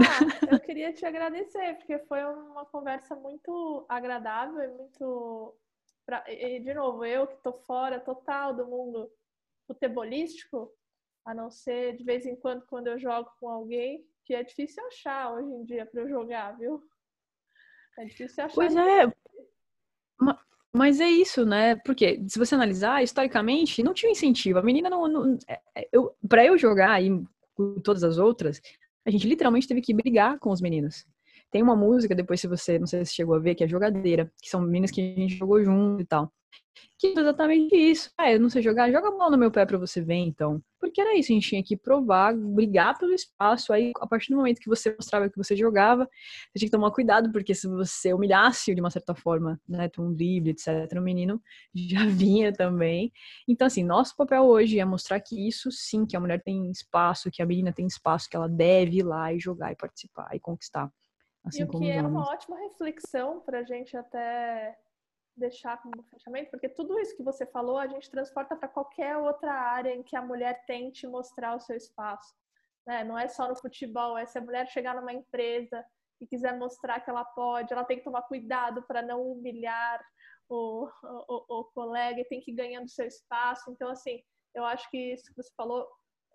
eu 0.51 0.59
queria 0.59 0.93
te 0.93 1.05
agradecer, 1.05 1.75
porque 1.75 1.99
foi 1.99 2.23
uma 2.23 2.65
conversa 2.65 3.15
muito 3.15 3.85
agradável 3.87 4.61
e 4.61 4.67
muito. 4.69 5.55
Pra... 6.05 6.23
E, 6.27 6.59
de 6.59 6.73
novo, 6.73 7.05
eu 7.05 7.27
que 7.27 7.37
tô 7.37 7.53
fora 7.53 7.99
total 7.99 8.53
do 8.53 8.65
mundo 8.65 9.09
futebolístico, 9.67 10.71
a 11.25 11.33
não 11.33 11.49
ser 11.49 11.95
de 11.95 12.03
vez 12.03 12.25
em 12.25 12.35
quando 12.35 12.65
quando 12.67 12.87
eu 12.87 12.99
jogo 12.99 13.29
com 13.39 13.49
alguém, 13.49 14.05
que 14.25 14.33
é 14.33 14.43
difícil 14.43 14.85
achar 14.87 15.33
hoje 15.33 15.49
em 15.49 15.63
dia 15.63 15.85
para 15.85 16.01
eu 16.01 16.09
jogar, 16.09 16.57
viu? 16.57 16.81
É 17.97 18.05
difícil 18.05 18.43
achar. 18.43 18.55
Pois 18.55 18.75
é. 18.75 19.11
Mas 20.75 20.99
é 20.99 21.07
isso, 21.07 21.45
né? 21.45 21.75
Porque 21.75 22.19
se 22.27 22.39
você 22.39 22.55
analisar, 22.55 23.03
historicamente, 23.03 23.83
não 23.83 23.93
tinha 23.93 24.11
incentivo. 24.11 24.57
A 24.57 24.63
menina 24.63 24.89
não. 24.89 25.07
não 25.07 25.37
é, 25.47 25.61
é, 25.75 25.87
eu, 25.91 26.15
para 26.27 26.43
eu 26.43 26.57
jogar 26.57 27.01
e 27.01 27.23
com 27.53 27.79
todas 27.79 28.03
as 28.03 28.17
outras, 28.17 28.59
a 29.05 29.11
gente 29.11 29.27
literalmente 29.27 29.67
teve 29.67 29.81
que 29.81 29.93
brigar 29.93 30.39
com 30.39 30.49
os 30.49 30.61
meninos. 30.61 31.05
Tem 31.53 31.61
uma 31.61 31.75
música, 31.75 32.15
depois, 32.15 32.41
se 32.41 32.47
você, 32.47 32.79
não 32.79 32.87
sei 32.87 33.05
se 33.05 33.13
chegou 33.13 33.35
a 33.35 33.39
ver, 33.39 33.53
que 33.53 33.63
é 33.63 33.67
Jogadeira, 33.67 34.31
que 34.41 34.49
são 34.49 34.59
meninas 34.59 34.89
que 34.89 34.99
a 34.99 35.21
gente 35.21 35.35
jogou 35.37 35.63
junto 35.63 36.01
e 36.01 36.05
tal. 36.05 36.33
Que 36.97 37.07
é 37.07 37.19
exatamente 37.19 37.75
isso. 37.75 38.09
Ah, 38.17 38.31
eu 38.31 38.39
não 38.39 38.49
sei 38.49 38.63
jogar, 38.63 38.91
joga 38.91 39.09
a 39.09 39.11
bola 39.11 39.31
no 39.31 39.37
meu 39.37 39.51
pé 39.51 39.63
para 39.63 39.77
você 39.77 40.01
ver, 40.01 40.15
então. 40.15 40.59
Porque 40.79 40.99
era 40.99 41.15
isso, 41.15 41.31
a 41.31 41.35
gente 41.35 41.49
tinha 41.49 41.63
que 41.63 41.77
provar, 41.77 42.35
brigar 42.35 42.97
pelo 42.97 43.13
espaço. 43.13 43.71
Aí, 43.71 43.91
a 43.99 44.07
partir 44.07 44.31
do 44.31 44.37
momento 44.37 44.59
que 44.59 44.67
você 44.67 44.95
mostrava 44.95 45.29
que 45.29 45.37
você 45.37 45.55
jogava, 45.55 46.05
você 46.05 46.59
tinha 46.59 46.67
que 46.67 46.71
tomar 46.71 46.89
cuidado, 46.91 47.31
porque 47.31 47.53
se 47.53 47.67
você 47.67 48.15
humilhasse 48.15 48.73
de 48.73 48.81
uma 48.81 48.89
certa 48.89 49.13
forma, 49.13 49.61
né, 49.69 49.89
um 49.99 50.11
drible, 50.11 50.51
etc., 50.51 50.97
o 50.97 51.01
menino 51.03 51.39
já 51.75 52.07
vinha 52.07 52.51
também. 52.51 53.11
Então, 53.47 53.67
assim, 53.67 53.83
nosso 53.83 54.15
papel 54.15 54.43
hoje 54.43 54.79
é 54.79 54.85
mostrar 54.85 55.19
que 55.19 55.47
isso 55.47 55.69
sim, 55.71 56.03
que 56.05 56.17
a 56.17 56.19
mulher 56.19 56.41
tem 56.41 56.71
espaço, 56.71 57.29
que 57.31 57.43
a 57.43 57.45
menina 57.45 57.71
tem 57.71 57.85
espaço, 57.85 58.27
que 58.27 58.35
ela 58.35 58.49
deve 58.49 58.97
ir 58.97 59.03
lá 59.03 59.31
e 59.31 59.39
jogar 59.39 59.71
e 59.71 59.75
participar 59.75 60.29
e 60.35 60.39
conquistar. 60.39 60.89
Assim 61.45 61.61
e 61.61 61.63
o 61.65 61.69
que 61.69 61.91
é 61.91 62.01
uma 62.01 62.29
ótima 62.29 62.57
reflexão 62.57 63.41
para 63.41 63.59
a 63.59 63.63
gente 63.63 63.95
até 63.97 64.77
deixar 65.35 65.81
como 65.81 66.03
fechamento, 66.03 66.51
porque 66.51 66.69
tudo 66.69 66.99
isso 66.99 67.15
que 67.17 67.23
você 67.23 67.45
falou 67.45 67.77
a 67.77 67.87
gente 67.87 68.09
transporta 68.09 68.55
para 68.55 68.67
qualquer 68.67 69.17
outra 69.17 69.51
área 69.51 69.93
em 69.93 70.03
que 70.03 70.15
a 70.15 70.21
mulher 70.21 70.63
tente 70.65 71.07
mostrar 71.07 71.55
o 71.55 71.59
seu 71.59 71.75
espaço. 71.75 72.33
Né? 72.85 73.03
Não 73.03 73.17
é 73.17 73.27
só 73.27 73.47
no 73.47 73.55
futebol, 73.55 74.17
é 74.17 74.25
se 74.25 74.37
a 74.37 74.41
mulher 74.41 74.67
chegar 74.67 74.95
numa 74.95 75.13
empresa 75.13 75.83
e 76.21 76.27
quiser 76.27 76.57
mostrar 76.57 76.99
que 76.99 77.09
ela 77.09 77.25
pode, 77.25 77.73
ela 77.73 77.83
tem 77.83 77.97
que 77.97 78.03
tomar 78.03 78.21
cuidado 78.23 78.83
para 78.83 79.01
não 79.01 79.21
humilhar 79.23 80.03
o, 80.47 80.87
o, 81.03 81.59
o, 81.59 81.63
colega 81.73 82.19
e 82.19 82.25
tem 82.25 82.39
que 82.39 82.51
ir 82.51 82.55
ganhando 82.55 82.89
seu 82.89 83.07
espaço. 83.07 83.71
Então, 83.71 83.89
assim, 83.89 84.21
eu 84.53 84.63
acho 84.65 84.89
que 84.89 85.13
isso 85.13 85.25
que 85.33 85.41
você 85.41 85.51
falou 85.55 85.87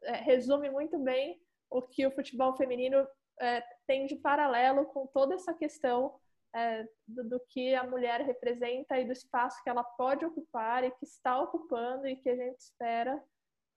é, 0.03 0.13
resume 0.17 0.71
muito 0.71 0.99
bem 0.99 1.41
o 1.71 1.83
que 1.83 2.07
o 2.07 2.11
futebol 2.11 2.57
feminino 2.57 3.07
é, 3.41 3.63
tem 3.89 4.07
de 4.07 4.15
paralelo 4.17 4.85
com 4.85 5.07
toda 5.07 5.35
essa 5.35 5.55
questão 5.55 6.15
é, 6.55 6.87
do, 7.07 7.25
do, 7.25 7.41
que 7.49 7.75
a 7.75 7.83
mulher 7.83 8.21
representa 8.21 9.01
e 9.01 9.07
do 9.07 9.13
espaço 9.13 9.63
que 9.65 9.71
ela 9.71 9.83
pode 9.83 10.25
ocupar 10.25 10.85
e 10.85 10.91
que 10.91 11.05
está 11.05 11.41
ocupando 11.41 12.07
e 12.07 12.15
que 12.17 12.29
a 12.29 12.37
gente 12.37 12.59
espera 12.59 13.23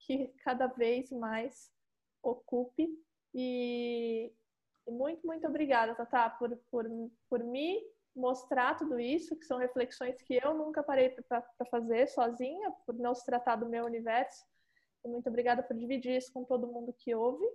que 0.02 0.28
cada 0.44 0.68
vez 0.68 1.10
mais 1.12 1.72
ocupe. 2.22 2.90
E, 3.34 4.34
e 4.86 4.92
muito, 4.92 5.26
muito 5.26 5.48
obrigada, 5.48 5.96
Tata, 5.96 6.30
por, 6.38 6.56
por, 6.70 6.86
por 7.30 7.44
me 7.44 7.82
mostrar 8.14 8.76
tudo 8.76 9.00
isso, 9.00 9.38
que 9.38 9.46
são 9.46 9.58
reflexões 9.58 10.22
que 10.24 10.40
eu 10.44 10.54
nunca 10.54 10.84
parei 10.84 11.10
para 11.10 11.46
fazer 11.70 12.08
sozinha, 12.08 12.70
por 12.86 12.96
não 12.96 13.16
se 13.16 13.26
tratar 13.26 13.56
do 13.56 13.70
meu 13.70 13.86
universo. 13.86 14.46
Muito 15.06 15.30
obrigada 15.30 15.64
por 15.64 15.78
dividir 15.78 16.18
isso 16.18 16.34
com 16.34 16.44
todo 16.44 16.68
mundo 16.68 16.94
que 17.00 17.16
ouve. 17.16 17.46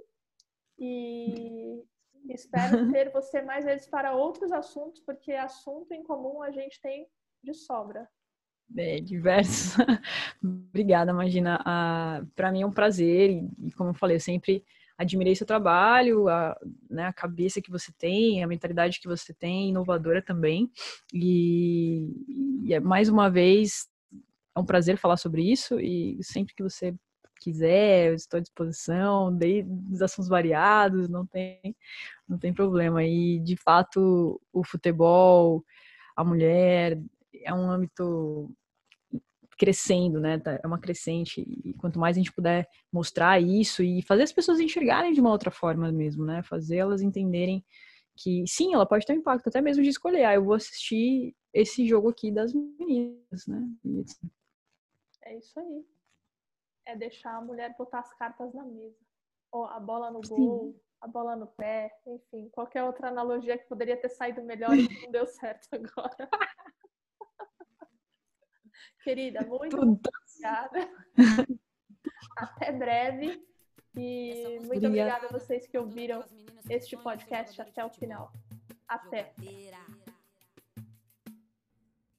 E, 0.79 1.85
Espero 2.29 2.91
ter 2.93 3.11
você 3.11 3.43
mais 3.43 3.65
vezes 3.65 3.87
para 3.87 4.15
outros 4.15 4.53
assuntos, 4.53 5.01
porque 5.01 5.33
assunto 5.33 5.93
em 5.93 6.03
comum 6.03 6.43
a 6.43 6.51
gente 6.51 6.81
tem 6.81 7.07
de 7.43 7.55
sobra. 7.55 8.09
É, 8.77 9.01
diversos. 9.01 9.77
Obrigada, 10.43 11.13
Imagina. 11.13 11.63
Ah, 11.65 12.23
para 12.35 12.51
mim 12.51 12.63
é 12.63 12.67
um 12.67 12.73
prazer 12.73 13.31
e, 13.31 13.49
e, 13.69 13.73
como 13.73 13.91
eu 13.91 13.95
falei, 13.95 14.17
eu 14.17 14.21
sempre 14.21 14.65
admirei 14.99 15.35
seu 15.35 15.47
trabalho, 15.47 16.29
a, 16.29 16.59
né, 16.89 17.05
a 17.05 17.13
cabeça 17.13 17.61
que 17.61 17.71
você 17.71 17.93
tem, 17.93 18.43
a 18.43 18.47
mentalidade 18.47 18.99
que 18.99 19.07
você 19.07 19.33
tem, 19.35 19.69
inovadora 19.69 20.23
também. 20.23 20.71
E, 21.13 22.11
e 22.65 22.75
é, 22.75 22.81
mais 22.81 23.09
uma 23.09 23.31
vez 23.31 23.89
é 24.57 24.61
um 24.61 24.65
prazer 24.65 24.97
falar 24.97 25.19
sobre 25.19 25.43
isso 25.43 25.79
e 25.79 26.19
sempre 26.23 26.55
que 26.55 26.63
você 26.63 26.95
quiser, 27.41 28.09
eu 28.09 28.15
estou 28.15 28.39
à 28.39 28.41
disposição, 28.41 29.37
os 29.91 30.03
assuntos 30.03 30.29
variados, 30.29 31.09
não 31.09 31.27
tem, 31.27 31.77
não 32.29 32.39
tem 32.39 32.53
problema. 32.53 33.05
E, 33.05 33.39
de 33.41 33.57
fato, 33.57 34.41
o 34.53 34.65
futebol, 34.65 35.65
a 36.17 36.25
mulher, 36.25 37.01
é 37.45 37.55
um 37.55 37.71
âmbito 37.71 38.51
crescendo, 39.59 40.21
né? 40.21 40.39
Tá, 40.39 40.61
é 40.63 40.67
uma 40.67 40.79
crescente. 40.79 41.41
E 41.65 41.73
quanto 41.75 41.99
mais 41.99 42.17
a 42.17 42.21
gente 42.21 42.33
puder 42.33 42.69
mostrar 42.93 43.41
isso 43.41 43.83
e 43.83 44.03
fazer 44.03 44.23
as 44.23 44.33
pessoas 44.33 44.61
enxergarem 44.61 45.13
de 45.13 45.21
uma 45.21 45.31
outra 45.31 45.51
forma 45.51 45.91
mesmo, 45.93 46.25
né? 46.25 46.43
Fazer 46.43 46.77
elas 46.77 47.03
entenderem 47.03 47.65
que 48.17 48.45
sim, 48.47 48.75
ela 48.75 48.87
pode 48.87 49.05
ter 49.07 49.13
um 49.13 49.17
impacto, 49.17 49.49
até 49.49 49.61
mesmo 49.61 49.83
de 49.83 49.91
escolher, 49.91 50.25
ah, 50.25 50.35
eu 50.35 50.45
vou 50.45 50.55
assistir 50.55 51.35
esse 51.53 51.87
jogo 51.87 52.09
aqui 52.09 52.31
das 52.31 52.53
meninas, 52.55 53.47
né? 53.47 53.69
É 55.25 55.37
isso 55.37 55.61
aí 55.61 55.96
é 56.87 56.97
deixar 56.97 57.37
a 57.37 57.41
mulher 57.41 57.75
botar 57.77 58.01
as 58.01 58.13
cartas 58.15 58.55
na 58.55 58.65
mesa. 58.65 58.97
Ou 59.53 59.67
a 59.67 59.79
bola 59.79 60.11
no 60.11 60.21
gol, 60.21 60.81
a 61.01 61.07
bola 61.07 61.37
no 61.37 61.47
pé, 61.47 61.93
enfim, 62.07 62.49
qualquer 62.51 62.85
outra 62.85 63.09
analogia 63.09 63.59
que 63.59 63.69
poderia 63.69 63.97
ter 63.97 64.09
saído 64.09 64.43
melhor 64.43 64.75
e 64.77 65.03
não 65.03 65.11
deu 65.11 65.27
certo 65.27 65.69
agora. 65.73 66.29
Querida, 69.03 69.47
muito 69.47 69.77
obrigada. 69.77 70.89
Até 72.37 72.73
breve. 72.73 73.47
E 73.97 74.59
muito 74.67 74.87
obrigada 74.87 75.27
a 75.27 75.33
vocês 75.33 75.67
que 75.67 75.79
ouviram 75.79 76.23
este 76.69 76.97
podcast 76.99 77.61
até 77.63 77.85
o 77.85 77.89
final. 77.89 78.31
Até. 78.87 79.33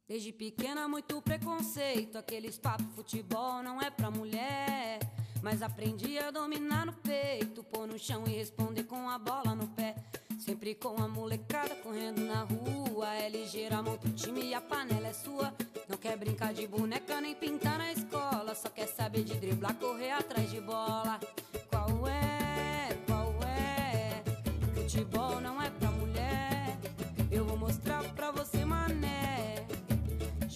Desde 0.08 0.32
pequena, 0.32 0.88
muito 0.88 1.22
preconceito. 1.22 2.18
Aqueles 2.18 2.58
papos 2.58 2.88
futebol 2.96 3.62
não 3.62 3.82
é 3.82 3.90
pra 3.90 4.10
mulher. 4.10 5.00
Mas 5.44 5.62
aprendi 5.62 6.18
a 6.18 6.32
dominar 6.32 6.86
no 6.86 6.94
peito, 6.94 7.62
pôr 7.64 7.86
no 7.86 8.00
chão 8.00 8.24
e 8.26 8.30
responder 8.30 8.86
com 8.86 9.10
a 9.10 9.20
bola 9.20 9.54
no 9.54 9.68
pé. 9.68 9.96
Sempre 10.40 10.76
com 10.76 10.96
a 11.04 11.10
molecada 11.10 11.76
correndo 11.76 12.22
na 12.22 12.44
rua. 12.44 13.14
É 13.16 13.28
ligeira, 13.28 13.84
monta 13.84 14.10
time 14.12 14.46
e 14.46 14.54
a 14.54 14.62
panela 14.62 15.08
é 15.08 15.14
sua. 15.14 15.54
Não 15.90 15.98
quer 15.98 16.16
brincar 16.18 16.54
de 16.54 16.66
boneca 16.68 17.20
nem 17.20 17.36
pintar 17.36 17.78
na 17.78 17.92
escola. 17.92 18.56
Só 18.56 18.70
quer 18.70 18.88
saber 18.88 19.26
de 19.26 19.36
driblar, 19.36 19.76
correr 19.76 20.12
atrás 20.12 20.50
de 20.50 20.62
bola. 20.62 21.20
Qual 21.70 22.08
é? 22.08 22.37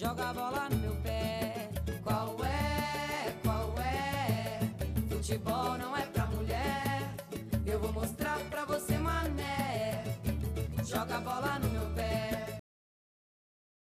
Joga 0.02 0.30
a 0.30 0.34
bola 0.34 0.68
no 0.68 0.78
meu 0.78 0.96
pé. 0.96 1.68
Qual 2.02 2.36
é? 2.44 3.32
Qual 3.40 3.72
é? 3.78 4.58
Futebol 5.08 5.78